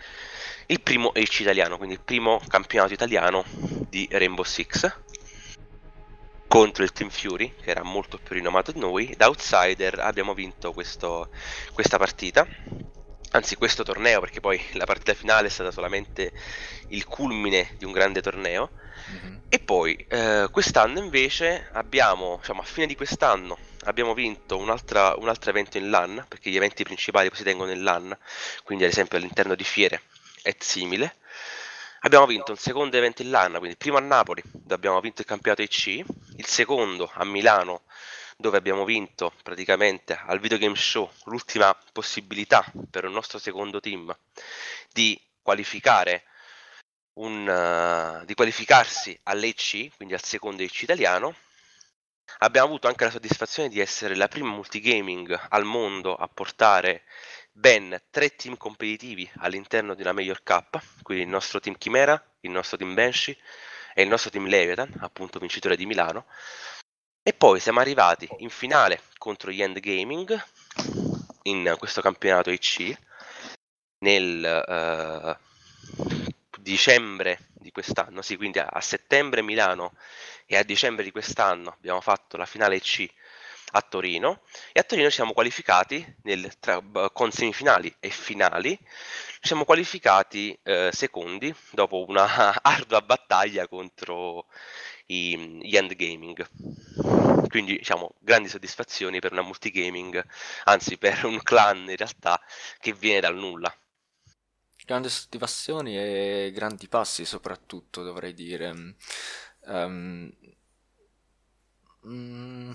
il 0.71 0.81
primo 0.81 1.12
EC 1.15 1.41
italiano, 1.41 1.77
quindi 1.77 1.95
il 1.95 2.00
primo 2.00 2.41
campionato 2.47 2.93
italiano 2.93 3.45
di 3.89 4.09
Rainbow 4.11 4.45
Six 4.45 4.99
contro 6.47 6.85
il 6.85 6.93
Team 6.93 7.11
Fury, 7.11 7.55
che 7.61 7.71
era 7.71 7.83
molto 7.83 8.19
più 8.19 8.37
rinomato 8.37 8.71
di 8.71 8.79
noi. 8.79 9.12
Da 9.17 9.27
outsider 9.27 9.99
abbiamo 9.99 10.33
vinto 10.33 10.73
questo- 10.73 11.29
questa 11.73 11.99
partita, 11.99 12.47
anzi 13.33 13.57
questo 13.57 13.83
torneo, 13.83 14.21
perché 14.21 14.39
poi 14.39 14.61
la 14.75 14.85
partita 14.85 15.12
finale 15.15 15.49
è 15.49 15.50
stata 15.50 15.73
solamente 15.73 16.33
il 16.89 17.05
culmine 17.05 17.75
di 17.77 17.85
un 17.85 17.93
grande 17.93 18.23
torneo. 18.23 18.71
Mhm. 19.07 19.43
E 19.49 19.59
poi 19.59 19.97
eh, 20.09 20.49
quest'anno 20.53 21.00
invece 21.00 21.69
abbiamo, 21.73 22.37
diciamo 22.41 22.61
a 22.61 22.65
fine 22.65 22.87
di 22.87 22.95
quest'anno, 22.95 23.59
abbiamo 23.87 24.15
vinto 24.15 24.57
un 24.57 24.71
altro 24.71 25.50
evento 25.50 25.79
in 25.79 25.91
LAN, 25.91 26.25
perché 26.29 26.50
gli 26.50 26.57
eventi 26.57 26.85
principali 26.85 27.29
si 27.33 27.43
tengono 27.43 27.73
in 27.73 27.83
LAN, 27.83 28.17
quindi 28.62 28.85
ad 28.85 28.91
esempio 28.91 29.19
all'interno 29.19 29.57
di 29.57 29.65
fiere 29.65 30.03
è 30.43 30.55
simile. 30.59 31.17
Abbiamo 32.01 32.27
vinto 32.27 32.53
un 32.53 32.57
secondo 32.57 32.97
evento 32.97 33.23
in 33.23 33.31
LAN, 33.31 33.51
quindi 33.51 33.71
il 33.71 33.77
primo 33.77 33.99
a 33.99 34.01
Napoli, 34.01 34.43
dove 34.45 34.75
abbiamo 34.75 35.01
vinto 35.01 35.21
il 35.21 35.27
campionato 35.27 35.63
IC, 35.63 35.87
il 36.37 36.47
secondo 36.47 37.11
a 37.13 37.25
Milano, 37.25 37.83
dove 38.37 38.57
abbiamo 38.57 38.85
vinto 38.85 39.35
praticamente 39.43 40.19
al 40.19 40.41
Video 40.41 40.57
Game 40.57 40.77
Show 40.77 41.11
l'ultima 41.25 41.77
possibilità 41.93 42.65
per 42.91 43.05
il 43.05 43.11
nostro 43.11 43.39
secondo 43.39 43.81
team 43.81 44.17
di 44.91 45.21
qualificare 45.43 46.25
un, 47.15 47.49
eh, 47.49 48.25
di 48.25 48.35
qualificarsi 48.35 49.19
all'EC, 49.25 49.95
quindi 49.97 50.15
al 50.15 50.23
secondo 50.23 50.63
EC 50.63 50.83
italiano. 50.83 51.35
Abbiamo 52.39 52.69
avuto 52.69 52.87
anche 52.87 53.05
la 53.05 53.11
soddisfazione 53.11 53.69
di 53.69 53.81
essere 53.81 54.15
la 54.17 54.29
prima 54.29 54.49
multigaming 54.49 55.49
al 55.51 55.65
mondo 55.65 56.15
a 56.15 56.29
portare 56.29 57.03
ben 57.52 58.00
tre 58.11 58.35
team 58.35 58.57
competitivi 58.57 59.30
all'interno 59.38 59.95
di 59.95 60.02
una 60.02 60.12
Major 60.12 60.42
Cup, 60.42 60.80
quindi 61.02 61.25
il 61.25 61.30
nostro 61.30 61.61
team 61.61 61.76
Chimera, 61.76 62.23
il 62.40 62.50
nostro 62.50 62.76
team 62.76 62.95
Banshee 62.95 63.37
e 63.95 64.02
il 64.02 64.09
nostro 64.09 64.30
team 64.30 64.47
Leviathan, 64.47 64.92
appunto 65.00 65.38
vincitore 65.38 65.76
di 65.76 65.87
Milano. 65.87 66.26
E 67.23 67.33
poi 67.33 67.61
siamo 67.61 67.80
arrivati 67.80 68.28
in 68.38 68.50
finale 68.50 69.02
contro 69.19 69.50
gli 69.50 69.62
End 69.62 69.78
Gaming 69.78 70.42
in 71.42 71.75
questo 71.78 72.00
campionato 72.00 72.50
IC 72.50 72.99
nel 73.99 74.45
eh, 74.45 75.37
dicembre 76.61 77.49
di 77.52 77.71
quest'anno, 77.71 78.23
sì, 78.23 78.37
quindi 78.37 78.59
a 78.59 78.80
settembre 78.80 79.42
Milano 79.42 79.95
e 80.47 80.57
a 80.57 80.62
dicembre 80.62 81.04
di 81.04 81.11
quest'anno 81.11 81.71
abbiamo 81.71 82.00
fatto 82.00 82.37
la 82.37 82.47
finale 82.47 82.76
IC 82.76 83.12
a 83.73 83.83
Torino 83.83 84.43
e 84.73 84.81
a 84.81 84.83
Torino 84.83 85.09
ci 85.09 85.17
siamo 85.17 85.33
qualificati 85.33 86.17
nel, 86.23 86.59
tra- 86.59 86.83
con 87.12 87.31
semifinali 87.31 87.95
e 88.00 88.11
finali 88.11 88.77
ci 88.79 89.47
siamo 89.47 89.65
qualificati 89.65 90.59
eh, 90.62 90.91
secondi 90.93 91.55
dopo 91.73 92.05
una 92.09 92.61
ardua 92.62 93.00
battaglia 93.00 93.69
contro 93.69 94.47
i, 95.07 95.61
gli 95.62 95.77
End 95.77 95.95
Gaming 95.95 96.49
quindi 97.49 97.79
diciamo 97.79 98.15
grandi 98.21 98.49
soddisfazioni 98.49 99.21
per 99.21 99.33
una 99.33 99.43
multigaming 99.43 100.25
anzi 100.65 100.99
per 100.99 101.25
un 101.25 101.43
clan 101.43 101.89
in 101.89 101.97
realtà 101.97 102.41
che 102.79 102.93
viene 102.93 103.21
dal 103.21 103.37
nulla 103.37 103.75
Grandi 104.91 105.09
soddisfazioni 105.09 105.97
e 105.97 106.50
grandi 106.53 106.89
passi 106.89 107.25
soprattutto, 107.25 108.03
dovrei 108.03 108.35
dire. 108.35 108.97
Ehm, 109.67 110.33
mm, 112.07 112.73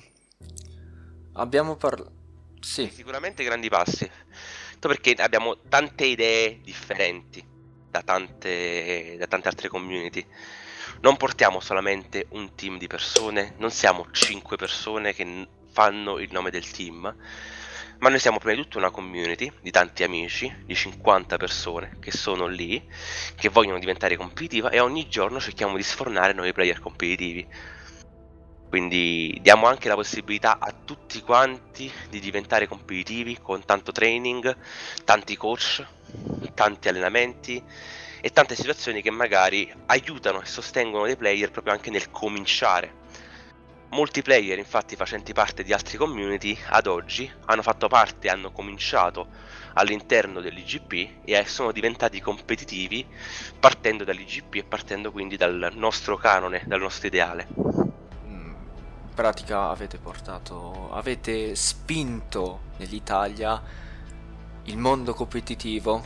abbiamo 1.35 1.75
parlato... 1.75 2.11
Sì, 2.59 2.89
Sicuramente 2.91 3.43
grandi 3.43 3.69
passi. 3.69 4.09
Perché 4.79 5.13
abbiamo 5.13 5.57
tante 5.69 6.05
idee 6.05 6.59
differenti 6.61 7.43
da 7.89 8.01
tante, 8.01 9.15
da 9.17 9.27
tante 9.27 9.47
altre 9.47 9.69
community. 9.69 10.25
Non 11.01 11.17
portiamo 11.17 11.59
solamente 11.59 12.27
un 12.31 12.53
team 12.55 12.77
di 12.77 12.87
persone, 12.87 13.53
non 13.57 13.71
siamo 13.71 14.07
5 14.11 14.57
persone 14.57 15.13
che 15.13 15.47
fanno 15.71 16.19
il 16.19 16.29
nome 16.31 16.51
del 16.51 16.69
team, 16.69 17.15
ma 17.99 18.09
noi 18.09 18.19
siamo 18.19 18.37
prima 18.37 18.55
di 18.55 18.61
tutto 18.61 18.77
una 18.77 18.91
community 18.91 19.51
di 19.61 19.71
tanti 19.71 20.03
amici, 20.03 20.53
di 20.65 20.75
50 20.75 21.37
persone 21.37 21.97
che 21.99 22.11
sono 22.11 22.47
lì, 22.47 22.85
che 23.35 23.49
vogliono 23.49 23.79
diventare 23.79 24.17
competitiva 24.17 24.69
e 24.69 24.79
ogni 24.79 25.07
giorno 25.07 25.39
cerchiamo 25.39 25.75
di 25.75 25.83
sfornare 25.83 26.33
nuovi 26.33 26.53
player 26.53 26.79
competitivi. 26.79 27.47
Quindi 28.75 29.33
diamo 29.39 29.67
anche 29.67 29.87
la 29.87 29.95
possibilità 29.95 30.59
a 30.59 30.75
tutti 30.83 31.21
quanti 31.21 31.89
di 32.09 32.19
diventare 32.19 32.67
competitivi 32.67 33.37
con 33.41 33.63
tanto 33.63 33.93
training, 33.93 34.53
tanti 35.05 35.37
coach, 35.37 35.81
tanti 36.53 36.89
allenamenti 36.89 37.63
e 38.19 38.29
tante 38.31 38.53
situazioni 38.53 39.01
che 39.01 39.11
magari 39.11 39.73
aiutano 39.85 40.41
e 40.41 40.45
sostengono 40.45 41.05
dei 41.05 41.15
player 41.15 41.51
proprio 41.51 41.71
anche 41.71 41.89
nel 41.89 42.09
cominciare. 42.11 42.95
Molti 43.91 44.21
player, 44.21 44.57
infatti, 44.57 44.97
facenti 44.97 45.31
parte 45.31 45.63
di 45.63 45.71
altre 45.71 45.97
community, 45.97 46.59
ad 46.71 46.87
oggi 46.87 47.31
hanno 47.45 47.61
fatto 47.61 47.87
parte, 47.87 48.27
hanno 48.27 48.51
cominciato 48.51 49.29
all'interno 49.75 50.41
dell'IGP 50.41 51.21
e 51.23 51.45
sono 51.45 51.71
diventati 51.71 52.19
competitivi 52.19 53.07
partendo 53.57 54.03
dall'IGP 54.03 54.55
e 54.55 54.65
partendo 54.65 55.11
quindi 55.13 55.37
dal 55.37 55.69
nostro 55.75 56.17
canone, 56.17 56.61
dal 56.65 56.81
nostro 56.81 57.07
ideale. 57.07 57.84
Pratica 59.15 59.69
avete 59.69 59.97
portato, 59.97 60.89
avete 60.91 61.55
spinto 61.55 62.63
nell'Italia 62.79 63.63
il 64.63 64.77
mondo 64.77 65.13
competitivo 65.13 66.03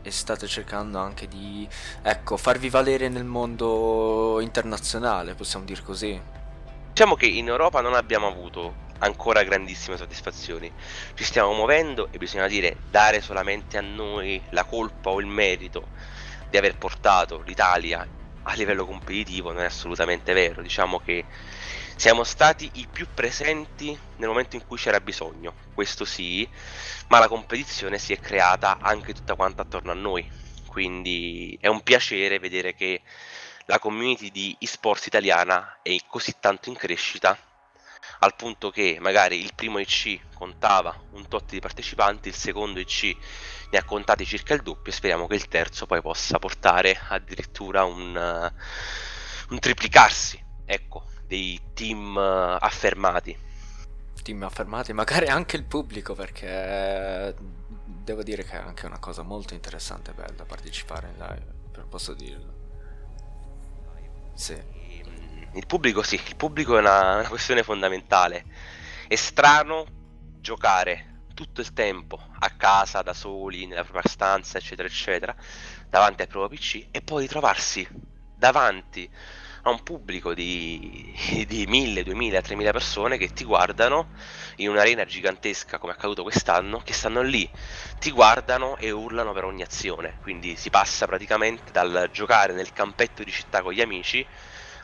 e 0.00 0.10
state 0.10 0.46
cercando 0.46 0.98
anche 0.98 1.28
di, 1.28 1.68
ecco, 2.00 2.38
farvi 2.38 2.70
valere 2.70 3.10
nel 3.10 3.26
mondo 3.26 4.40
internazionale, 4.40 5.34
possiamo 5.34 5.66
dire 5.66 5.82
così. 5.82 6.18
Diciamo 6.88 7.14
che 7.14 7.26
in 7.26 7.48
Europa 7.48 7.82
non 7.82 7.92
abbiamo 7.92 8.26
avuto 8.26 8.84
ancora 9.00 9.42
grandissime 9.42 9.98
soddisfazioni. 9.98 10.72
Ci 11.12 11.24
stiamo 11.24 11.52
muovendo 11.52 12.08
e 12.10 12.16
bisogna 12.16 12.46
dire 12.46 12.78
dare 12.90 13.20
solamente 13.20 13.76
a 13.76 13.82
noi 13.82 14.40
la 14.50 14.64
colpa 14.64 15.10
o 15.10 15.20
il 15.20 15.26
merito 15.26 15.88
di 16.48 16.56
aver 16.56 16.78
portato 16.78 17.42
l'Italia 17.44 18.16
a 18.48 18.54
livello 18.54 18.86
competitivo 18.86 19.52
non 19.52 19.62
è 19.62 19.66
assolutamente 19.66 20.32
vero. 20.32 20.62
Diciamo 20.62 21.00
che 21.00 21.24
siamo 21.96 22.24
stati 22.24 22.70
i 22.74 22.86
più 22.92 23.08
presenti 23.12 23.98
nel 24.16 24.28
momento 24.28 24.54
in 24.54 24.66
cui 24.66 24.76
c'era 24.76 25.00
bisogno, 25.00 25.54
questo 25.72 26.04
sì, 26.04 26.48
ma 27.08 27.18
la 27.18 27.26
competizione 27.26 27.98
si 27.98 28.12
è 28.12 28.20
creata 28.20 28.78
anche 28.80 29.14
tutta 29.14 29.34
quanta 29.34 29.62
attorno 29.62 29.92
a 29.92 29.94
noi. 29.94 30.28
Quindi 30.66 31.56
è 31.58 31.68
un 31.68 31.82
piacere 31.82 32.38
vedere 32.38 32.74
che 32.74 33.00
la 33.64 33.78
community 33.78 34.30
di 34.30 34.54
esports 34.60 35.06
italiana 35.06 35.78
è 35.82 35.96
così 36.06 36.34
tanto 36.38 36.68
in 36.68 36.76
crescita 36.76 37.36
al 38.20 38.36
punto 38.36 38.70
che 38.70 38.98
magari 39.00 39.42
il 39.42 39.54
primo 39.54 39.78
IC 39.78 40.32
contava 40.34 40.94
un 41.10 41.26
tot 41.28 41.50
di 41.50 41.60
partecipanti, 41.60 42.28
il 42.28 42.34
secondo 42.34 42.78
IC 42.78 43.16
ne 43.70 43.78
ha 43.78 43.84
contati 43.84 44.24
circa 44.26 44.54
il 44.54 44.62
doppio 44.62 44.92
e 44.92 44.94
speriamo 44.94 45.26
che 45.26 45.34
il 45.34 45.48
terzo 45.48 45.86
poi 45.86 46.00
possa 46.02 46.38
portare 46.38 46.98
addirittura 47.08 47.84
un, 47.84 48.16
eh, 48.16 48.52
un 49.48 49.58
triplicarsi, 49.58 50.42
ecco, 50.64 51.06
dei 51.26 51.60
team 51.74 52.16
eh, 52.18 52.56
affermati. 52.60 53.36
team 54.22 54.42
affermati, 54.42 54.92
magari 54.92 55.28
anche 55.28 55.56
il 55.56 55.64
pubblico, 55.64 56.14
perché 56.14 57.34
devo 57.84 58.22
dire 58.22 58.44
che 58.44 58.52
è 58.52 58.56
anche 58.56 58.86
una 58.86 58.98
cosa 58.98 59.22
molto 59.22 59.54
interessante 59.54 60.10
e 60.10 60.14
bella 60.14 60.44
partecipare 60.44 61.08
in 61.08 61.16
live, 61.16 61.54
per- 61.70 61.86
posso 61.86 62.14
dirlo. 62.14 62.54
Sì, 64.32 64.62
Ehm, 65.04 65.48
Il 65.52 65.66
pubblico 65.66 66.02
sì, 66.02 66.16
il 66.16 66.36
pubblico 66.36 66.76
è 66.76 66.80
una, 66.80 67.16
una 67.18 67.28
questione 67.28 67.62
fondamentale. 67.62 68.46
È 69.06 69.14
strano 69.16 69.86
giocare 70.40 71.24
tutto 71.34 71.60
il 71.60 71.72
tempo 71.72 72.18
a 72.38 72.50
casa, 72.56 73.02
da 73.02 73.14
soli, 73.14 73.66
nella 73.66 73.82
propria 73.84 74.10
stanza, 74.10 74.58
eccetera, 74.58 74.88
eccetera, 74.88 75.34
davanti 75.88 76.22
al 76.22 76.28
proprio 76.28 76.58
PC 76.58 76.88
e 76.90 77.02
poi 77.02 77.22
ritrovarsi 77.22 77.86
davanti 78.34 79.10
a 79.66 79.70
un 79.70 79.82
pubblico 79.82 80.32
di, 80.32 81.12
di 81.46 81.66
1000, 81.66 82.04
2000, 82.04 82.40
3000 82.40 82.70
persone 82.70 83.18
che 83.18 83.32
ti 83.32 83.44
guardano 83.44 84.10
in 84.56 84.68
un'arena 84.68 85.04
gigantesca 85.04 85.78
come 85.78 85.92
è 85.92 85.96
accaduto 85.96 86.22
quest'anno, 86.22 86.78
che 86.78 86.92
stanno 86.92 87.20
lì, 87.20 87.48
ti 87.98 88.12
guardano 88.12 88.76
e 88.76 88.92
urlano 88.92 89.32
per 89.32 89.44
ogni 89.44 89.62
azione. 89.62 90.18
Quindi 90.22 90.54
si 90.56 90.70
passa 90.70 91.06
praticamente 91.06 91.72
dal 91.72 92.10
giocare 92.12 92.52
nel 92.52 92.72
campetto 92.72 93.24
di 93.24 93.32
città 93.32 93.62
con 93.62 93.72
gli 93.72 93.80
amici 93.80 94.24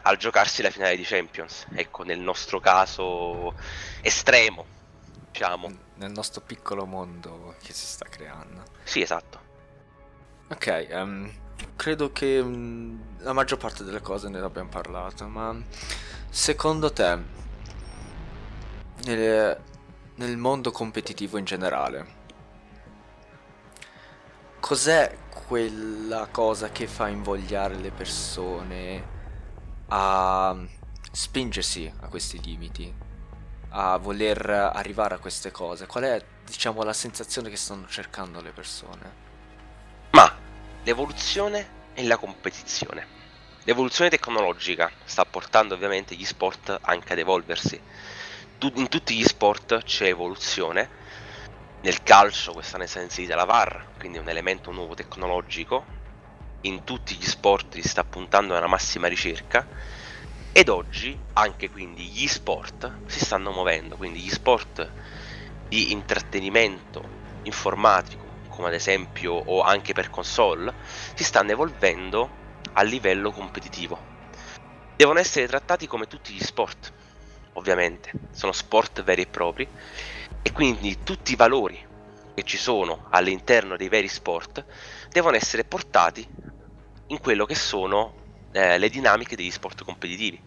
al 0.03 0.17
giocarsi 0.17 0.63
la 0.63 0.71
finale 0.71 0.97
di 0.97 1.05
Champions. 1.05 1.67
Ecco, 1.75 2.03
nel 2.03 2.19
nostro 2.19 2.59
caso 2.59 3.55
estremo, 4.01 4.67
diciamo. 5.31 5.71
nel 5.95 6.11
nostro 6.11 6.41
piccolo 6.41 6.87
mondo 6.87 7.55
che 7.63 7.73
si 7.73 7.87
sta 7.87 8.07
creando. 8.07 8.65
Sì, 8.83 9.01
esatto. 9.01 9.51
Ok, 10.49 10.67
ehm, 10.67 11.42
credo 11.77 12.13
che 12.13 12.43
mm, 12.43 13.01
la 13.19 13.33
maggior 13.33 13.59
parte 13.59 13.85
delle 13.85 14.01
cose 14.01 14.29
ne 14.29 14.39
abbiamo 14.39 14.69
parlato, 14.69 15.27
ma 15.27 15.57
secondo 16.29 16.93
te, 16.93 17.19
nel, 19.05 19.61
nel 20.15 20.37
mondo 20.37 20.71
competitivo 20.71 21.39
in 21.39 21.45
generale, 21.45 22.07
cos'è 24.61 25.19
quella 25.47 26.29
cosa 26.31 26.71
che 26.71 26.87
fa 26.87 27.09
invogliare 27.09 27.75
le 27.75 27.91
persone 27.91 29.21
a 29.89 30.57
spingersi 31.11 31.93
a 32.01 32.09
questi 32.09 32.41
limiti, 32.43 32.95
a 33.71 33.97
voler 33.97 34.49
arrivare 34.49 35.15
a 35.17 35.19
queste 35.19 35.51
cose? 35.51 35.87
Qual 35.87 36.05
è, 36.05 36.25
diciamo, 36.45 36.83
la 36.83 36.93
sensazione 36.93 37.51
che 37.51 37.57
stanno 37.57 37.87
cercando 37.89 38.41
le 38.41 38.53
persone? 38.53 39.21
Ma 40.13 40.42
l'evoluzione 40.85 41.69
e 41.95 42.05
la 42.05 42.17
competizione. 42.17 43.07
L'evoluzione 43.65 44.11
tecnologica 44.11 44.91
sta 45.05 45.25
portando 45.25 45.75
ovviamente 45.75 46.17
gli 46.17 46.25
sport 46.25 46.77
anche 46.83 47.13
ad 47.13 47.19
evolversi. 47.21 47.81
In 48.75 48.89
tutti 48.89 49.15
gli 49.15 49.25
sport 49.25 49.83
c'è 49.85 50.07
evoluzione. 50.07 50.89
Nel 51.83 52.03
calcio 52.03 52.53
quest'anno 52.53 52.85
è 52.85 52.87
stata 52.87 53.05
inserita 53.05 53.35
la 53.35 53.45
VAR, 53.45 53.91
quindi 53.99 54.19
un 54.19 54.29
elemento 54.29 54.71
nuovo 54.71 54.95
tecnologico. 54.95 55.85
In 56.63 56.85
tutti 56.85 57.15
gli 57.17 57.25
sport 57.25 57.75
si 57.75 57.89
sta 57.89 58.05
puntando 58.05 58.57
alla 58.57 58.67
massima 58.67 59.09
ricerca. 59.09 59.67
Ed 60.53 60.69
oggi 60.69 61.17
anche 61.35 61.71
quindi 61.71 62.05
gli 62.05 62.27
sport 62.27 62.93
si 63.07 63.25
stanno 63.25 63.53
muovendo, 63.53 63.97
quindi 63.97 64.21
gli 64.21 64.31
sport 64.31 64.91
di 65.69 65.93
intrattenimento 65.93 67.21
informatico, 67.45 68.22
come 68.53 68.69
ad 68.69 68.75
esempio 68.75 69.33
o 69.33 69.63
anche 69.63 69.95
per 69.95 70.11
console, 70.11 70.75
si 71.15 71.25
stanno 71.25 71.53
evolvendo 71.53 72.29
a 72.75 72.83
livello 72.83 73.33
competitivo. 73.33 73.99
Devono 74.95 75.19
essere 75.19 75.49
trattati 75.49 75.87
come 75.87 76.07
tutti 76.07 76.33
gli 76.33 76.43
sport, 76.43 76.93
ovviamente, 77.55 78.13
sono 78.31 78.53
sport 78.53 79.03
veri 79.03 79.23
e 79.23 79.27
propri 79.27 79.67
e 80.43 80.53
quindi 80.53 81.03
tutti 81.03 81.33
i 81.33 81.37
valori 81.37 81.91
che 82.35 82.43
ci 82.45 82.57
sono 82.57 83.07
all'interno 83.11 83.77
dei 83.77 83.89
veri 83.89 84.09
sport 84.09 84.65
devono 85.11 85.37
essere 85.37 85.65
portati 85.65 86.27
in 87.09 87.21
quello 87.21 87.45
che 87.47 87.55
sono 87.55 88.15
eh, 88.53 88.79
le 88.79 88.89
dinamiche 88.89 89.37
degli 89.37 89.51
sport 89.51 89.83
competitivi. 89.85 90.41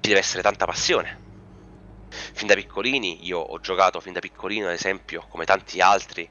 Ci 0.00 0.08
deve 0.08 0.20
essere 0.20 0.42
tanta 0.42 0.66
passione. 0.66 1.26
Fin 2.08 2.46
da 2.46 2.54
piccolini, 2.54 3.26
io 3.26 3.38
ho 3.38 3.58
giocato 3.60 4.00
fin 4.00 4.12
da 4.12 4.20
piccolino, 4.20 4.66
ad 4.66 4.72
esempio, 4.72 5.26
come 5.28 5.44
tanti 5.44 5.80
altri, 5.80 6.28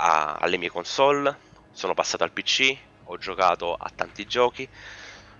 a- 0.00 0.36
alle 0.36 0.56
mie 0.56 0.70
console, 0.70 1.38
sono 1.70 1.94
passato 1.94 2.24
al 2.24 2.32
PC, 2.32 2.76
ho 3.04 3.16
giocato 3.18 3.74
a 3.74 3.90
tanti 3.94 4.24
giochi, 4.26 4.68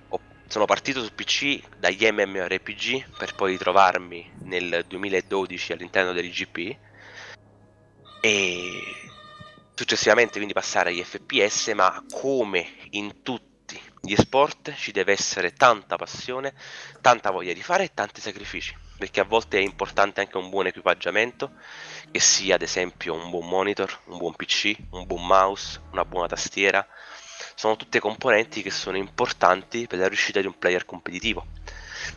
ho- 0.09 0.23
sono 0.47 0.65
partito 0.67 1.03
su 1.03 1.15
PC 1.15 1.61
dagli 1.77 2.07
MMORPG 2.07 3.17
per 3.17 3.35
poi 3.35 3.53
ritrovarmi 3.53 4.31
nel 4.45 4.85
2012 4.87 5.73
all'interno 5.73 6.13
dell'IGP 6.13 6.79
e 8.21 9.13
successivamente 9.75 10.35
quindi 10.35 10.53
passare 10.53 10.91
agli 10.91 11.03
FPS, 11.03 11.69
ma 11.69 12.05
come 12.11 12.69
in 12.91 13.23
tutti 13.23 13.81
gli 14.01 14.15
sport 14.17 14.75
ci 14.75 14.93
deve 14.93 15.13
essere 15.13 15.53
tanta 15.53 15.97
passione, 15.97 16.55
tanta 17.01 17.31
voglia 17.31 17.53
di 17.53 17.63
fare 17.63 17.85
e 17.85 17.95
tanti 17.95 18.21
sacrifici, 18.21 18.77
perché 18.99 19.21
a 19.21 19.25
volte 19.25 19.59
è 19.59 19.63
importante 19.63 20.21
anche 20.21 20.37
un 20.37 20.51
buon 20.51 20.67
equipaggiamento, 20.67 21.53
che 22.11 22.21
sia 22.21 22.57
ad 22.57 22.63
esempio 22.63 23.15
un 23.15 23.31
buon 23.31 23.49
monitor, 23.49 24.01
un 24.07 24.19
buon 24.19 24.35
PC, 24.35 24.77
un 24.91 25.07
buon 25.07 25.27
mouse, 25.27 25.81
una 25.93 26.05
buona 26.05 26.27
tastiera. 26.27 26.87
Sono 27.55 27.77
tutte 27.77 28.01
componenti 28.01 28.63
che 28.63 28.71
sono 28.71 28.97
importanti 28.97 29.87
per 29.87 29.99
la 29.99 30.09
riuscita 30.09 30.41
di 30.41 30.47
un 30.47 30.59
player 30.59 30.85
competitivo. 30.85 31.47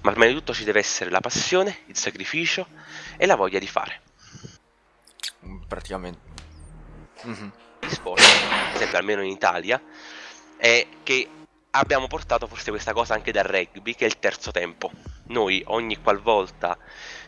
Ma 0.02 0.12
prima 0.12 0.26
di 0.26 0.34
tutto 0.34 0.54
ci 0.54 0.64
deve 0.64 0.80
essere 0.80 1.10
la 1.10 1.20
passione, 1.20 1.80
il 1.88 1.98
sacrificio 1.98 2.68
e 3.18 3.26
la 3.26 3.36
voglia 3.36 3.60
di 3.60 3.68
fare. 3.68 4.02
Praticamente. 5.68 6.32
Mhm. 7.24 7.52
Gli 7.82 7.90
sport, 7.90 8.22
ad 8.22 8.76
esempio 8.76 8.98
almeno 8.98 9.22
in 9.22 9.30
Italia, 9.30 9.82
è 10.58 10.88
che 11.04 11.30
abbiamo 11.76 12.08
portato 12.08 12.46
forse 12.48 12.70
questa 12.70 12.94
cosa 12.94 13.14
anche 13.14 13.32
dal 13.32 13.46
rugby, 13.46 13.96
che 13.96 14.06
è 14.06 14.08
il 14.08 14.20
terzo 14.20 14.52
tempo. 14.52 14.92
Noi 15.28 15.64
ogni 15.68 16.00
qualvolta 16.02 16.78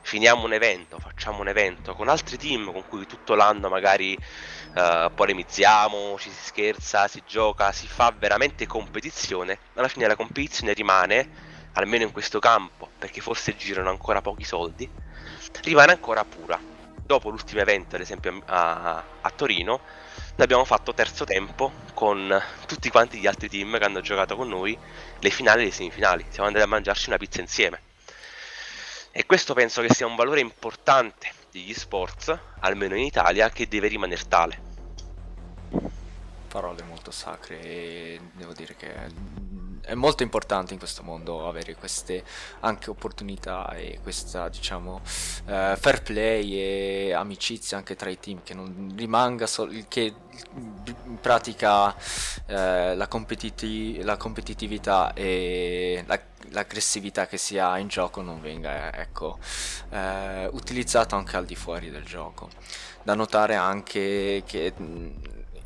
finiamo 0.02 0.44
un 0.46 0.54
evento, 0.54 1.00
facciamo 1.00 1.40
un 1.40 1.48
evento 1.48 1.96
con 1.96 2.10
altri 2.10 2.38
team 2.38 2.72
con 2.72 2.88
cui 2.88 3.08
tutto 3.08 3.34
l'anno 3.34 3.70
magari 3.70 4.14
eh, 4.14 5.12
polemizziamo, 5.14 6.18
ci 6.20 6.30
si 6.30 6.46
scherza, 6.46 7.08
si 7.08 7.24
gioca, 7.26 7.72
si 7.72 7.88
fa 7.88 8.14
veramente 8.16 8.68
competizione, 8.68 9.58
alla 9.74 9.88
fine 9.88 10.08
la 10.08 10.16
competizione 10.16 10.74
rimane, 10.74 11.30
almeno 11.74 12.04
in 12.04 12.12
questo 12.12 12.40
campo, 12.40 12.90
perché 13.00 13.22
forse 13.22 13.56
girano 13.56 13.90
ancora 13.90 14.22
pochi 14.22 14.44
soldi, 14.44 14.88
rimane 15.64 15.94
ancora 15.94 16.24
pura. 16.24 16.60
Dopo 17.06 17.30
l'ultimo 17.30 17.62
evento, 17.62 17.96
ad 17.96 18.02
esempio 18.02 18.42
a, 18.46 19.04
a 19.22 19.30
Torino, 19.32 19.80
noi 20.36 20.44
abbiamo 20.44 20.66
fatto 20.66 20.94
terzo 20.94 21.24
tempo 21.24 21.85
con 21.96 22.40
tutti 22.68 22.90
quanti 22.90 23.18
gli 23.18 23.26
altri 23.26 23.50
team 23.50 23.80
che 23.80 23.86
hanno 23.86 24.02
giocato 24.02 24.36
con 24.36 24.50
noi 24.50 24.78
le 25.18 25.30
finali 25.32 25.64
e 25.64 25.66
le 25.66 25.72
semifinali. 25.72 26.26
Siamo 26.30 26.48
andati 26.48 26.64
a 26.64 26.68
mangiarci 26.68 27.08
una 27.08 27.18
pizza 27.18 27.42
insieme. 27.42 27.82
E 29.12 29.26
questo 29.26 29.56
penso 29.56 29.82
che 29.82 29.92
sia 29.92 30.06
un 30.06 30.16
valore 30.16 30.42
importante 30.42 31.32
degli 31.50 31.74
sports, 31.74 32.38
almeno 32.60 32.96
in 32.96 33.06
Italia, 33.06 33.50
che 33.50 33.68
deve 33.68 33.88
rimanere 33.88 34.28
tale. 34.28 34.62
Parole 36.50 36.84
molto 36.84 37.12
sacre 37.12 37.60
e 37.62 38.20
devo 38.34 38.54
dire 38.54 38.76
che 38.76 38.94
è 39.86 39.94
molto 39.94 40.24
importante 40.24 40.74
in 40.74 40.80
questo 40.80 41.04
mondo 41.04 41.48
avere 41.48 41.76
queste 41.76 42.24
anche 42.62 42.90
opportunità 42.90 43.70
e 43.76 44.00
questa 44.02 44.50
diciamo 44.50 45.02
eh, 45.46 45.76
fair 45.80 46.02
play 46.02 46.54
e 46.56 47.14
amicizia 47.14 47.78
anche 47.78 47.96
tra 47.96 48.10
i 48.10 48.20
team 48.20 48.42
che 48.44 48.54
non 48.54 48.94
rimanga 48.96 49.48
sol- 49.48 49.86
che 49.88 50.14
in 51.06 51.20
pratica 51.22 51.96
eh, 52.48 52.96
la, 52.96 53.08
competiti- 53.08 54.02
la 54.04 54.18
competitività 54.18 55.14
e 55.14 56.04
la- 56.08 56.20
l'aggressività 56.50 57.28
che 57.28 57.38
si 57.38 57.58
ha 57.58 57.78
in 57.80 57.88
gioco 57.88 58.22
non 58.22 58.42
venga 58.42 58.94
ecco 58.94 59.40
eh, 59.90 60.48
utilizzata 60.52 61.16
anche 61.16 61.38
al 61.38 61.46
di 61.46 61.56
fuori 61.56 61.90
del 61.90 62.04
gioco. 62.04 62.50
Da 63.04 63.14
notare 63.16 63.56
anche 63.56 64.44
che 64.46 64.74
mh, 64.76 65.10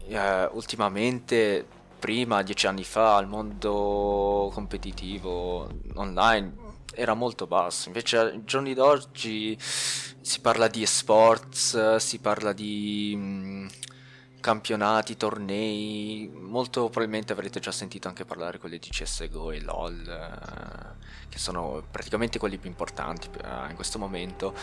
eh, 0.09 0.49
ultimamente 0.51 1.65
prima 1.99 2.41
dieci 2.41 2.67
anni 2.67 2.83
fa 2.83 3.19
il 3.19 3.27
mondo 3.27 4.49
competitivo 4.53 5.69
online 5.95 6.67
era 6.93 7.13
molto 7.13 7.47
basso. 7.47 7.87
Invece 7.87 8.17
ai 8.17 8.43
giorni 8.45 8.73
d'oggi 8.73 9.57
si 9.59 10.41
parla 10.41 10.67
di 10.67 10.81
esports 10.81 11.97
si 11.97 12.19
parla 12.19 12.53
di 12.53 13.15
mh, 13.15 13.67
campionati, 14.39 15.17
tornei, 15.17 16.31
molto 16.33 16.89
probabilmente 16.89 17.33
avrete 17.33 17.59
già 17.59 17.71
sentito 17.71 18.07
anche 18.07 18.25
parlare 18.25 18.57
quelli 18.57 18.79
di 18.79 18.89
CSGO 18.89 19.51
e 19.51 19.61
LOL, 19.61 20.07
eh, 20.07 21.29
che 21.29 21.37
sono 21.37 21.83
praticamente 21.89 22.39
quelli 22.39 22.57
più 22.57 22.69
importanti 22.69 23.29
eh, 23.43 23.69
in 23.69 23.75
questo 23.75 23.99
momento. 23.99 24.53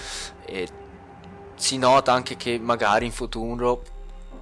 E 0.44 0.68
si 1.54 1.78
nota 1.78 2.12
anche 2.12 2.36
che 2.36 2.58
magari 2.58 3.06
in 3.06 3.12
futuro 3.12 3.82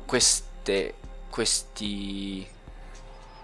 queste, 0.07 0.95
questi, 1.31 2.47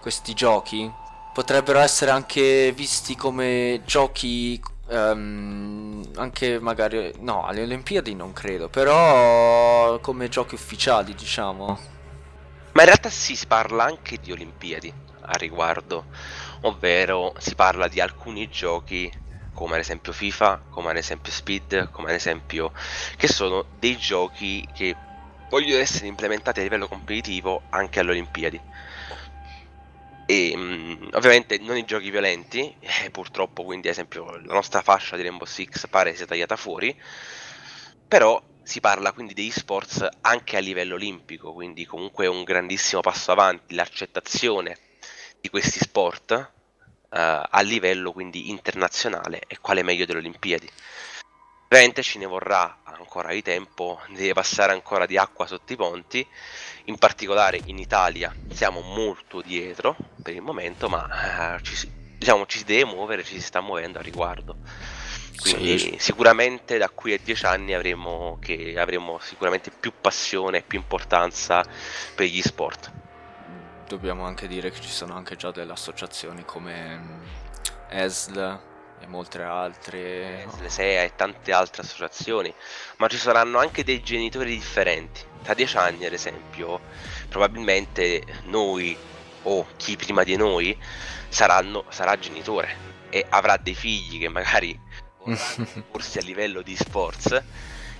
questi 0.01 0.33
giochi 0.33 0.91
potrebbero 1.31 1.79
essere 1.79 2.11
anche 2.11 2.73
visti 2.73 3.15
come 3.15 3.81
giochi 3.85 4.61
ehm, 4.89 6.11
anche 6.15 6.59
magari 6.59 7.13
no 7.19 7.45
alle 7.45 7.63
Olimpiadi 7.63 8.15
non 8.15 8.33
credo 8.33 8.67
però 8.69 9.99
come 10.01 10.27
giochi 10.29 10.55
ufficiali 10.55 11.13
diciamo 11.15 11.79
Ma 12.73 12.81
in 12.81 12.87
realtà 12.87 13.09
si 13.09 13.37
parla 13.47 13.83
anche 13.85 14.17
di 14.19 14.31
Olimpiadi 14.31 14.93
a 15.23 15.33
riguardo, 15.37 16.07
ovvero 16.61 17.33
si 17.37 17.55
parla 17.55 17.87
di 17.87 17.99
alcuni 18.01 18.47
giochi 18.49 19.11
come 19.53 19.73
ad 19.75 19.81
esempio 19.81 20.13
FIFA, 20.13 20.65
come 20.69 20.89
ad 20.91 20.97
esempio 20.97 21.31
Speed, 21.31 21.89
come 21.91 22.09
ad 22.09 22.15
esempio 22.15 22.71
che 23.17 23.27
sono 23.27 23.65
dei 23.69 23.97
giochi 23.97 24.67
che 24.71 24.95
vogliono 25.49 25.81
essere 25.81 26.07
implementati 26.07 26.59
a 26.59 26.63
livello 26.63 26.87
competitivo 26.87 27.65
anche 27.69 27.99
alle 27.99 28.11
Olimpiadi. 28.11 28.61
E 30.31 30.53
mm, 30.55 31.09
ovviamente 31.11 31.57
non 31.57 31.75
i 31.75 31.83
giochi 31.83 32.09
violenti, 32.09 32.73
eh, 32.79 33.09
purtroppo 33.11 33.65
quindi 33.65 33.87
ad 33.87 33.93
esempio 33.95 34.37
la 34.37 34.53
nostra 34.53 34.81
fascia 34.81 35.17
di 35.17 35.23
Rainbow 35.23 35.45
Six 35.45 35.87
pare 35.89 36.15
sia 36.15 36.25
tagliata 36.25 36.55
fuori, 36.55 36.97
però 38.07 38.41
si 38.63 38.79
parla 38.79 39.11
quindi 39.11 39.33
degli 39.33 39.51
sports 39.51 40.07
anche 40.21 40.55
a 40.55 40.61
livello 40.61 40.95
olimpico, 40.95 41.51
quindi 41.51 41.85
comunque 41.85 42.23
è 42.23 42.29
un 42.29 42.43
grandissimo 42.43 43.01
passo 43.01 43.33
avanti 43.33 43.75
l'accettazione 43.75 44.77
di 45.41 45.49
questi 45.49 45.79
sport 45.79 46.31
eh, 46.31 46.47
a 47.09 47.61
livello 47.61 48.13
quindi 48.13 48.49
internazionale 48.49 49.41
e 49.47 49.59
quale 49.59 49.83
meglio 49.83 50.05
delle 50.05 50.19
Olimpiadi. 50.19 50.69
Ovviamente 51.71 52.03
ci 52.03 52.17
ne 52.17 52.25
vorrà 52.25 52.79
ancora 52.83 53.31
di 53.31 53.41
tempo, 53.41 54.01
deve 54.09 54.33
passare 54.33 54.73
ancora 54.73 55.05
di 55.05 55.17
acqua 55.17 55.47
sotto 55.47 55.71
i 55.71 55.77
ponti, 55.77 56.27
in 56.85 56.97
particolare 56.97 57.61
in 57.65 57.77
Italia 57.77 58.35
siamo 58.51 58.81
molto 58.81 59.41
dietro 59.41 59.95
per 60.21 60.33
il 60.33 60.41
momento, 60.41 60.89
ma 60.89 61.55
eh, 61.55 61.63
ci, 61.63 61.73
si- 61.77 61.89
diciamo, 62.17 62.45
ci 62.45 62.57
si 62.57 62.65
deve 62.65 62.83
muovere, 62.83 63.23
ci 63.23 63.35
si 63.35 63.41
sta 63.41 63.61
muovendo 63.61 63.99
a 63.99 64.01
riguardo. 64.01 64.57
Quindi 65.39 65.79
Sì. 65.79 65.95
sicuramente 65.97 66.77
da 66.77 66.89
qui 66.89 67.13
a 67.13 67.19
dieci 67.23 67.45
anni 67.45 67.73
avremo, 67.73 68.37
che 68.41 68.75
avremo 68.77 69.17
sicuramente 69.19 69.71
più 69.71 69.93
passione 70.01 70.57
e 70.57 70.63
più 70.63 70.77
importanza 70.77 71.63
per 72.13 72.27
gli 72.27 72.41
sport. 72.41 72.91
dobbiamo 73.87 74.25
anche 74.25 74.47
dire 74.47 74.71
che 74.71 74.81
ci 74.81 74.89
sono 74.89 75.15
anche 75.15 75.35
già 75.37 75.51
delle 75.51 75.71
associazioni 75.73 76.43
come 76.45 76.97
mm, 76.97 77.21
ESL 77.89 78.59
e 79.01 79.07
molte 79.07 79.41
altre 79.41 80.47
le 80.59 80.69
SEA 80.69 81.03
e 81.03 81.15
tante 81.15 81.51
altre 81.51 81.81
associazioni, 81.81 82.53
ma 82.97 83.07
ci 83.07 83.17
saranno 83.17 83.59
anche 83.59 83.83
dei 83.83 84.01
genitori 84.01 84.51
differenti. 84.51 85.21
Tra 85.41 85.53
dieci 85.53 85.75
anni, 85.77 86.05
ad 86.05 86.13
esempio, 86.13 86.79
probabilmente 87.27 88.23
noi 88.43 88.95
o 89.43 89.65
chi 89.75 89.95
prima 89.95 90.23
di 90.23 90.35
noi 90.35 90.77
saranno, 91.29 91.85
sarà 91.89 92.17
genitore 92.19 92.89
e 93.09 93.25
avrà 93.29 93.57
dei 93.57 93.75
figli 93.75 94.19
che 94.19 94.29
magari 94.29 94.79
corsi 95.91 96.17
a 96.19 96.21
livello 96.21 96.61
di 96.61 96.75
sports 96.75 97.43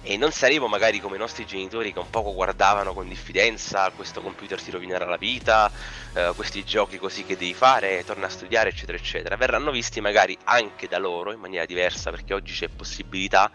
e 0.03 0.17
non 0.17 0.31
saremo 0.31 0.67
magari 0.67 0.99
come 0.99 1.15
i 1.15 1.19
nostri 1.19 1.45
genitori 1.45 1.93
che 1.93 1.99
un 1.99 2.09
poco 2.09 2.33
guardavano 2.33 2.93
con 2.93 3.07
diffidenza 3.07 3.91
questo 3.95 4.21
computer 4.21 4.61
ti 4.61 4.71
rovinerà 4.71 5.05
la 5.05 5.17
vita, 5.17 5.71
eh, 6.13 6.31
questi 6.35 6.63
giochi 6.63 6.97
così 6.97 7.23
che 7.23 7.37
devi 7.37 7.53
fare, 7.53 8.03
torna 8.03 8.25
a 8.25 8.29
studiare 8.29 8.69
eccetera 8.69 8.97
eccetera, 8.97 9.35
verranno 9.35 9.71
visti 9.71 10.01
magari 10.01 10.37
anche 10.45 10.87
da 10.87 10.97
loro 10.97 11.31
in 11.31 11.39
maniera 11.39 11.65
diversa 11.65 12.09
perché 12.09 12.33
oggi 12.33 12.53
c'è 12.53 12.67
possibilità 12.67 13.51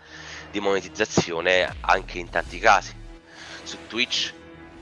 di 0.50 0.61
monetizzazione 0.61 1.76
anche 1.80 2.18
in 2.18 2.30
tanti 2.30 2.59
casi, 2.59 2.94
su 3.64 3.78
Twitch, 3.88 4.32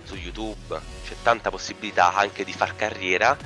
su 0.03 0.17
YouTube, 0.17 0.79
c'è 1.05 1.15
tanta 1.23 1.51
possibilità 1.51 2.15
anche 2.15 2.45
di 2.45 2.53
far 2.53 2.77
carriera 2.77 3.37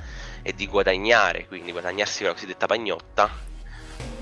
e 0.43 0.55
di 0.55 0.67
guadagnare, 0.67 1.47
quindi 1.47 1.71
guadagnarsi 1.71 2.25
la 2.25 2.33
cosiddetta 2.33 2.67
pagnotta 2.67 3.31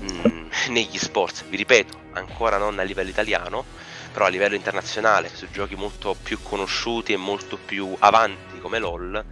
mm, 0.01 0.36
negli 0.69 0.97
sports, 0.97 1.43
vi 1.45 1.57
ripeto, 1.57 1.97
ancora 2.13 2.57
non 2.57 2.79
a 2.79 2.83
livello 2.83 3.09
italiano, 3.09 3.65
però 4.11 4.25
a 4.25 4.29
livello 4.29 4.55
internazionale, 4.55 5.29
su 5.33 5.49
giochi 5.49 5.75
molto 5.75 6.15
più 6.21 6.41
conosciuti 6.41 7.13
e 7.13 7.17
molto 7.17 7.57
più 7.57 7.95
avanti 7.99 8.59
come 8.59 8.79
LOL, 8.79 9.25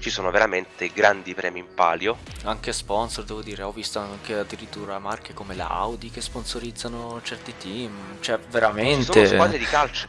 ci 0.00 0.10
sono 0.10 0.30
veramente 0.30 0.88
grandi 0.92 1.34
premi 1.34 1.60
in 1.60 1.74
palio. 1.74 2.18
anche 2.42 2.72
sponsor 2.74 3.24
devo 3.24 3.40
dire 3.40 3.62
ho 3.62 3.72
visto 3.72 3.98
anche 4.00 4.34
addirittura 4.34 4.98
marche 4.98 5.32
come 5.32 5.54
la 5.54 5.68
Audi 5.68 6.10
che 6.10 6.20
sponsorizzano 6.20 7.22
certi 7.22 7.54
team 7.56 8.18
cioè 8.20 8.36
Ci 8.38 8.44
veramente 8.50 9.04
sono 9.04 9.26
squadre 9.26 9.56
di 9.56 9.64
calcio, 9.64 10.08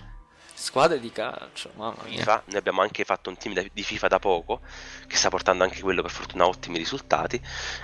squadre 0.54 1.00
di 1.00 1.12
calcio 1.13 1.72
mamma 1.76 2.04
mia 2.08 2.18
FIFA, 2.18 2.44
noi 2.48 2.58
abbiamo 2.58 2.82
anche 2.82 3.06
fatto 3.06 3.30
un 3.30 3.38
team 3.38 3.54
da- 3.54 3.63
di 3.72 3.84
FIFA 3.84 4.08
da 4.10 4.20
poco, 4.20 4.60
che 5.08 5.15
sta 5.15 5.30
portando 5.30 5.63
anche 5.63 5.80
quello 5.80 6.02
per 6.02 6.12
fortuna 6.12 6.46
ottimi 6.46 6.78
risultati. 6.78 7.39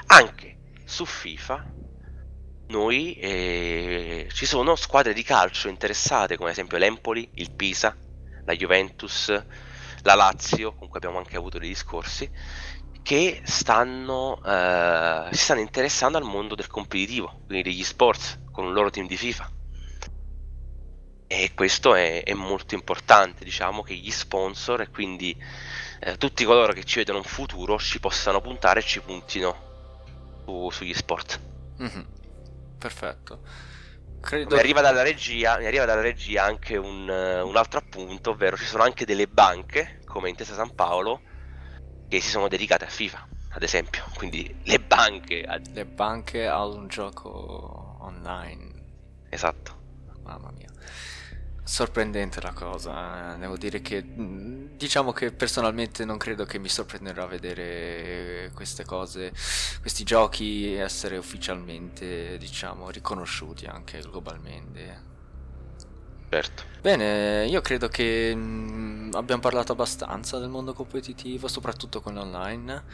Anche 0.07 0.57
su 0.83 1.05
FIFA 1.05 1.63
noi 2.71 3.13
eh, 3.15 4.27
ci 4.31 4.45
sono 4.45 4.75
squadre 4.75 5.13
di 5.13 5.23
calcio 5.23 5.67
interessate, 5.67 6.35
come 6.37 6.49
ad 6.49 6.55
esempio 6.55 6.77
l'Empoli, 6.77 7.29
il 7.35 7.51
Pisa, 7.55 7.95
la 8.45 8.53
Juventus, 8.55 9.27
la 10.03 10.15
Lazio, 10.15 10.73
con 10.73 10.87
cui 10.87 10.97
abbiamo 10.99 11.17
anche 11.19 11.37
avuto 11.37 11.59
dei 11.59 11.67
discorsi, 11.69 12.29
che 13.01 13.41
stanno, 13.43 14.41
eh, 14.43 15.29
si 15.31 15.43
stanno 15.43 15.59
interessando 15.61 16.17
al 16.17 16.23
mondo 16.23 16.55
del 16.55 16.67
competitivo, 16.67 17.41
quindi 17.45 17.69
degli 17.69 17.83
sports, 17.83 18.41
con 18.51 18.65
un 18.65 18.73
loro 18.73 18.89
team 18.89 19.07
di 19.07 19.17
FIFA. 19.17 19.51
E 21.27 21.53
questo 21.55 21.95
è, 21.95 22.23
è 22.23 22.33
molto 22.33 22.75
importante, 22.75 23.43
diciamo 23.45 23.81
che 23.83 23.95
gli 23.95 24.11
sponsor 24.11 24.81
e 24.81 24.89
quindi 24.89 25.35
eh, 26.01 26.17
tutti 26.17 26.43
coloro 26.45 26.73
che 26.73 26.83
ci 26.83 26.99
vedono 26.99 27.19
un 27.19 27.23
futuro 27.23 27.79
ci 27.79 27.99
possano 27.99 28.41
puntare 28.41 28.81
e 28.81 28.83
ci 28.83 29.01
puntino 29.01 29.57
su- 30.45 30.69
sugli 30.71 30.93
sport. 30.93 31.41
Mhm. 31.77 32.05
Perfetto 32.81 33.39
Mi 34.05 34.21
credo 34.21 34.55
arriva 34.55 34.81
dalla 34.81 35.03
regia, 35.03 35.57
mi 35.57 35.65
arriva 35.65 35.85
dalla 35.85 36.01
regia 36.01 36.43
anche 36.43 36.77
un, 36.77 37.09
eh, 37.09 37.41
un 37.41 37.55
altro 37.55 37.79
appunto, 37.79 38.31
ovvero 38.31 38.57
ci 38.57 38.65
sono 38.65 38.83
anche 38.83 39.05
delle 39.05 39.27
banche, 39.27 39.99
come 40.05 40.29
Intesa 40.29 40.53
San 40.53 40.73
Paolo, 40.73 41.21
che 42.07 42.19
si 42.21 42.29
sono 42.29 42.47
dedicate 42.47 42.85
a 42.85 42.89
FIFA, 42.89 43.27
ad 43.53 43.63
esempio. 43.63 44.03
Quindi 44.15 44.53
le 44.65 44.79
banche, 44.79 45.43
a- 45.43 45.61
le 45.73 45.85
banche 45.85 46.47
a 46.47 46.65
un 46.65 46.87
gioco 46.87 47.97
online 47.99 48.69
esatto. 49.29 49.79
Mamma 50.23 50.51
mia. 50.51 50.70
Sorprendente 51.73 52.41
la 52.41 52.51
cosa, 52.51 53.33
eh, 53.35 53.37
devo 53.39 53.55
dire 53.55 53.79
che 53.81 54.03
mh, 54.03 54.75
diciamo 54.75 55.13
che 55.13 55.31
personalmente 55.31 56.03
non 56.03 56.17
credo 56.17 56.43
che 56.43 56.59
mi 56.59 56.67
sorprenderà 56.67 57.25
vedere 57.25 58.51
queste 58.53 58.83
cose, 58.83 59.31
questi 59.79 60.03
giochi 60.03 60.73
essere 60.73 61.15
ufficialmente, 61.15 62.37
diciamo, 62.37 62.89
riconosciuti 62.89 63.67
anche 63.67 64.01
globalmente. 64.01 65.10
Certo. 66.33 66.63
Bene, 66.79 67.45
io 67.45 67.59
credo 67.59 67.89
che 67.89 68.33
mh, 68.33 69.11
abbiamo 69.15 69.41
parlato 69.41 69.73
abbastanza 69.73 70.39
del 70.39 70.47
mondo 70.47 70.71
competitivo, 70.71 71.49
soprattutto 71.49 71.99
con 71.99 72.13
l'online, 72.13 72.85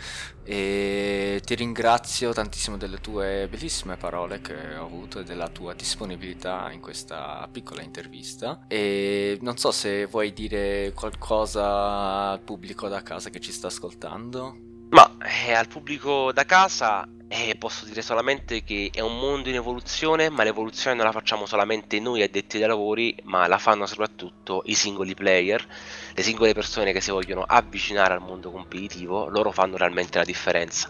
e 0.43 1.39
ti 1.45 1.53
ringrazio 1.53 2.33
tantissimo 2.33 2.77
delle 2.77 2.97
tue 2.99 3.47
bellissime 3.47 3.95
parole 3.95 4.41
che 4.41 4.75
ho 4.75 4.83
avuto 4.83 5.19
e 5.19 5.23
della 5.23 5.49
tua 5.49 5.75
disponibilità 5.75 6.71
in 6.71 6.81
questa 6.81 7.47
piccola 7.51 7.83
intervista. 7.83 8.65
E 8.67 9.37
non 9.41 9.55
so 9.57 9.69
se 9.69 10.07
vuoi 10.07 10.33
dire 10.33 10.91
qualcosa 10.95 12.31
al 12.31 12.39
pubblico 12.41 12.87
da 12.87 13.03
casa 13.03 13.29
che 13.29 13.39
ci 13.39 13.51
sta 13.51 13.67
ascoltando. 13.67 14.66
Ma 14.89 15.17
eh, 15.45 15.53
al 15.53 15.67
pubblico 15.67 16.31
da 16.31 16.45
casa 16.45 17.07
eh, 17.27 17.55
posso 17.57 17.85
dire 17.85 18.01
solamente 18.01 18.63
che 18.63 18.89
è 18.93 19.01
un 19.01 19.19
mondo 19.19 19.49
in 19.49 19.55
evoluzione, 19.55 20.29
ma 20.29 20.43
l'evoluzione 20.43 20.95
non 20.95 21.05
la 21.05 21.11
facciamo 21.11 21.45
solamente 21.45 21.99
noi 21.99 22.21
addetti 22.21 22.55
ai 22.55 22.67
lavori, 22.67 23.15
ma 23.23 23.47
la 23.47 23.57
fanno 23.57 23.85
soprattutto 23.85 24.61
i 24.65 24.75
singoli 24.75 25.13
player, 25.13 25.65
le 26.13 26.23
singole 26.23 26.53
persone 26.53 26.93
che 26.93 27.01
si 27.01 27.11
vogliono 27.11 27.43
avvicinare 27.43 28.13
al 28.13 28.21
mondo 28.21 28.49
competitivo, 28.49 29.27
loro 29.27 29.51
fanno 29.51 29.75
realmente 29.75 30.19
la 30.19 30.23
differenza. 30.23 30.89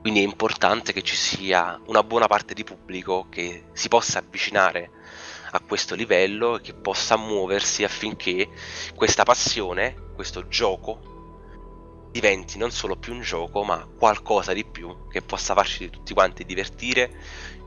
Quindi 0.00 0.20
è 0.20 0.24
importante 0.24 0.94
che 0.94 1.02
ci 1.02 1.16
sia 1.16 1.78
una 1.86 2.02
buona 2.02 2.28
parte 2.28 2.54
di 2.54 2.64
pubblico 2.64 3.26
che 3.28 3.64
si 3.72 3.88
possa 3.88 4.20
avvicinare 4.20 4.90
a 5.50 5.60
questo 5.60 5.94
livello 5.94 6.56
e 6.56 6.60
che 6.62 6.72
possa 6.72 7.18
muoversi 7.18 7.84
affinché 7.84 8.48
questa 8.94 9.24
passione, 9.24 9.94
questo 10.14 10.48
gioco, 10.48 11.17
diventi 12.10 12.58
non 12.58 12.70
solo 12.70 12.96
più 12.96 13.12
un 13.12 13.20
gioco, 13.20 13.62
ma 13.62 13.86
qualcosa 13.98 14.52
di 14.52 14.64
più 14.64 15.08
che 15.08 15.22
possa 15.22 15.54
farci 15.54 15.90
tutti 15.90 16.14
quanti 16.14 16.44
divertire, 16.44 17.10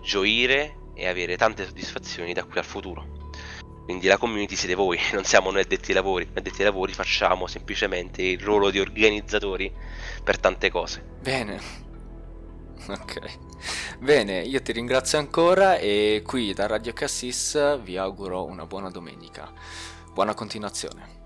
gioire 0.01 0.77
e 0.93 1.07
avere 1.07 1.37
tante 1.37 1.65
soddisfazioni 1.65 2.33
da 2.33 2.43
qui 2.43 2.59
al 2.59 2.65
futuro. 2.65 3.19
Quindi 3.83 4.07
la 4.07 4.17
community 4.17 4.55
siete 4.55 4.75
voi, 4.75 4.99
non 5.13 5.23
siamo 5.23 5.51
noi 5.51 5.61
addetti 5.61 5.89
ai 5.89 5.95
lavori. 5.95 6.25
Noi 6.25 6.37
addetti 6.37 6.59
ai 6.59 6.65
lavori 6.65 6.93
facciamo 6.93 7.47
semplicemente 7.47 8.21
il 8.21 8.39
ruolo 8.39 8.69
di 8.69 8.79
organizzatori 8.79 9.71
per 10.23 10.39
tante 10.39 10.69
cose. 10.69 11.03
Bene. 11.21 11.59
Ok. 12.87 13.37
Bene, 13.99 14.41
io 14.41 14.59
ti 14.63 14.71
ringrazio 14.71 15.19
ancora 15.19 15.77
e 15.77 16.23
qui 16.25 16.51
da 16.51 16.65
Radio 16.65 16.93
Cassis 16.93 17.79
vi 17.81 17.95
auguro 17.95 18.43
una 18.43 18.65
buona 18.65 18.89
domenica. 18.89 19.53
Buona 20.11 20.33
continuazione. 20.33 21.20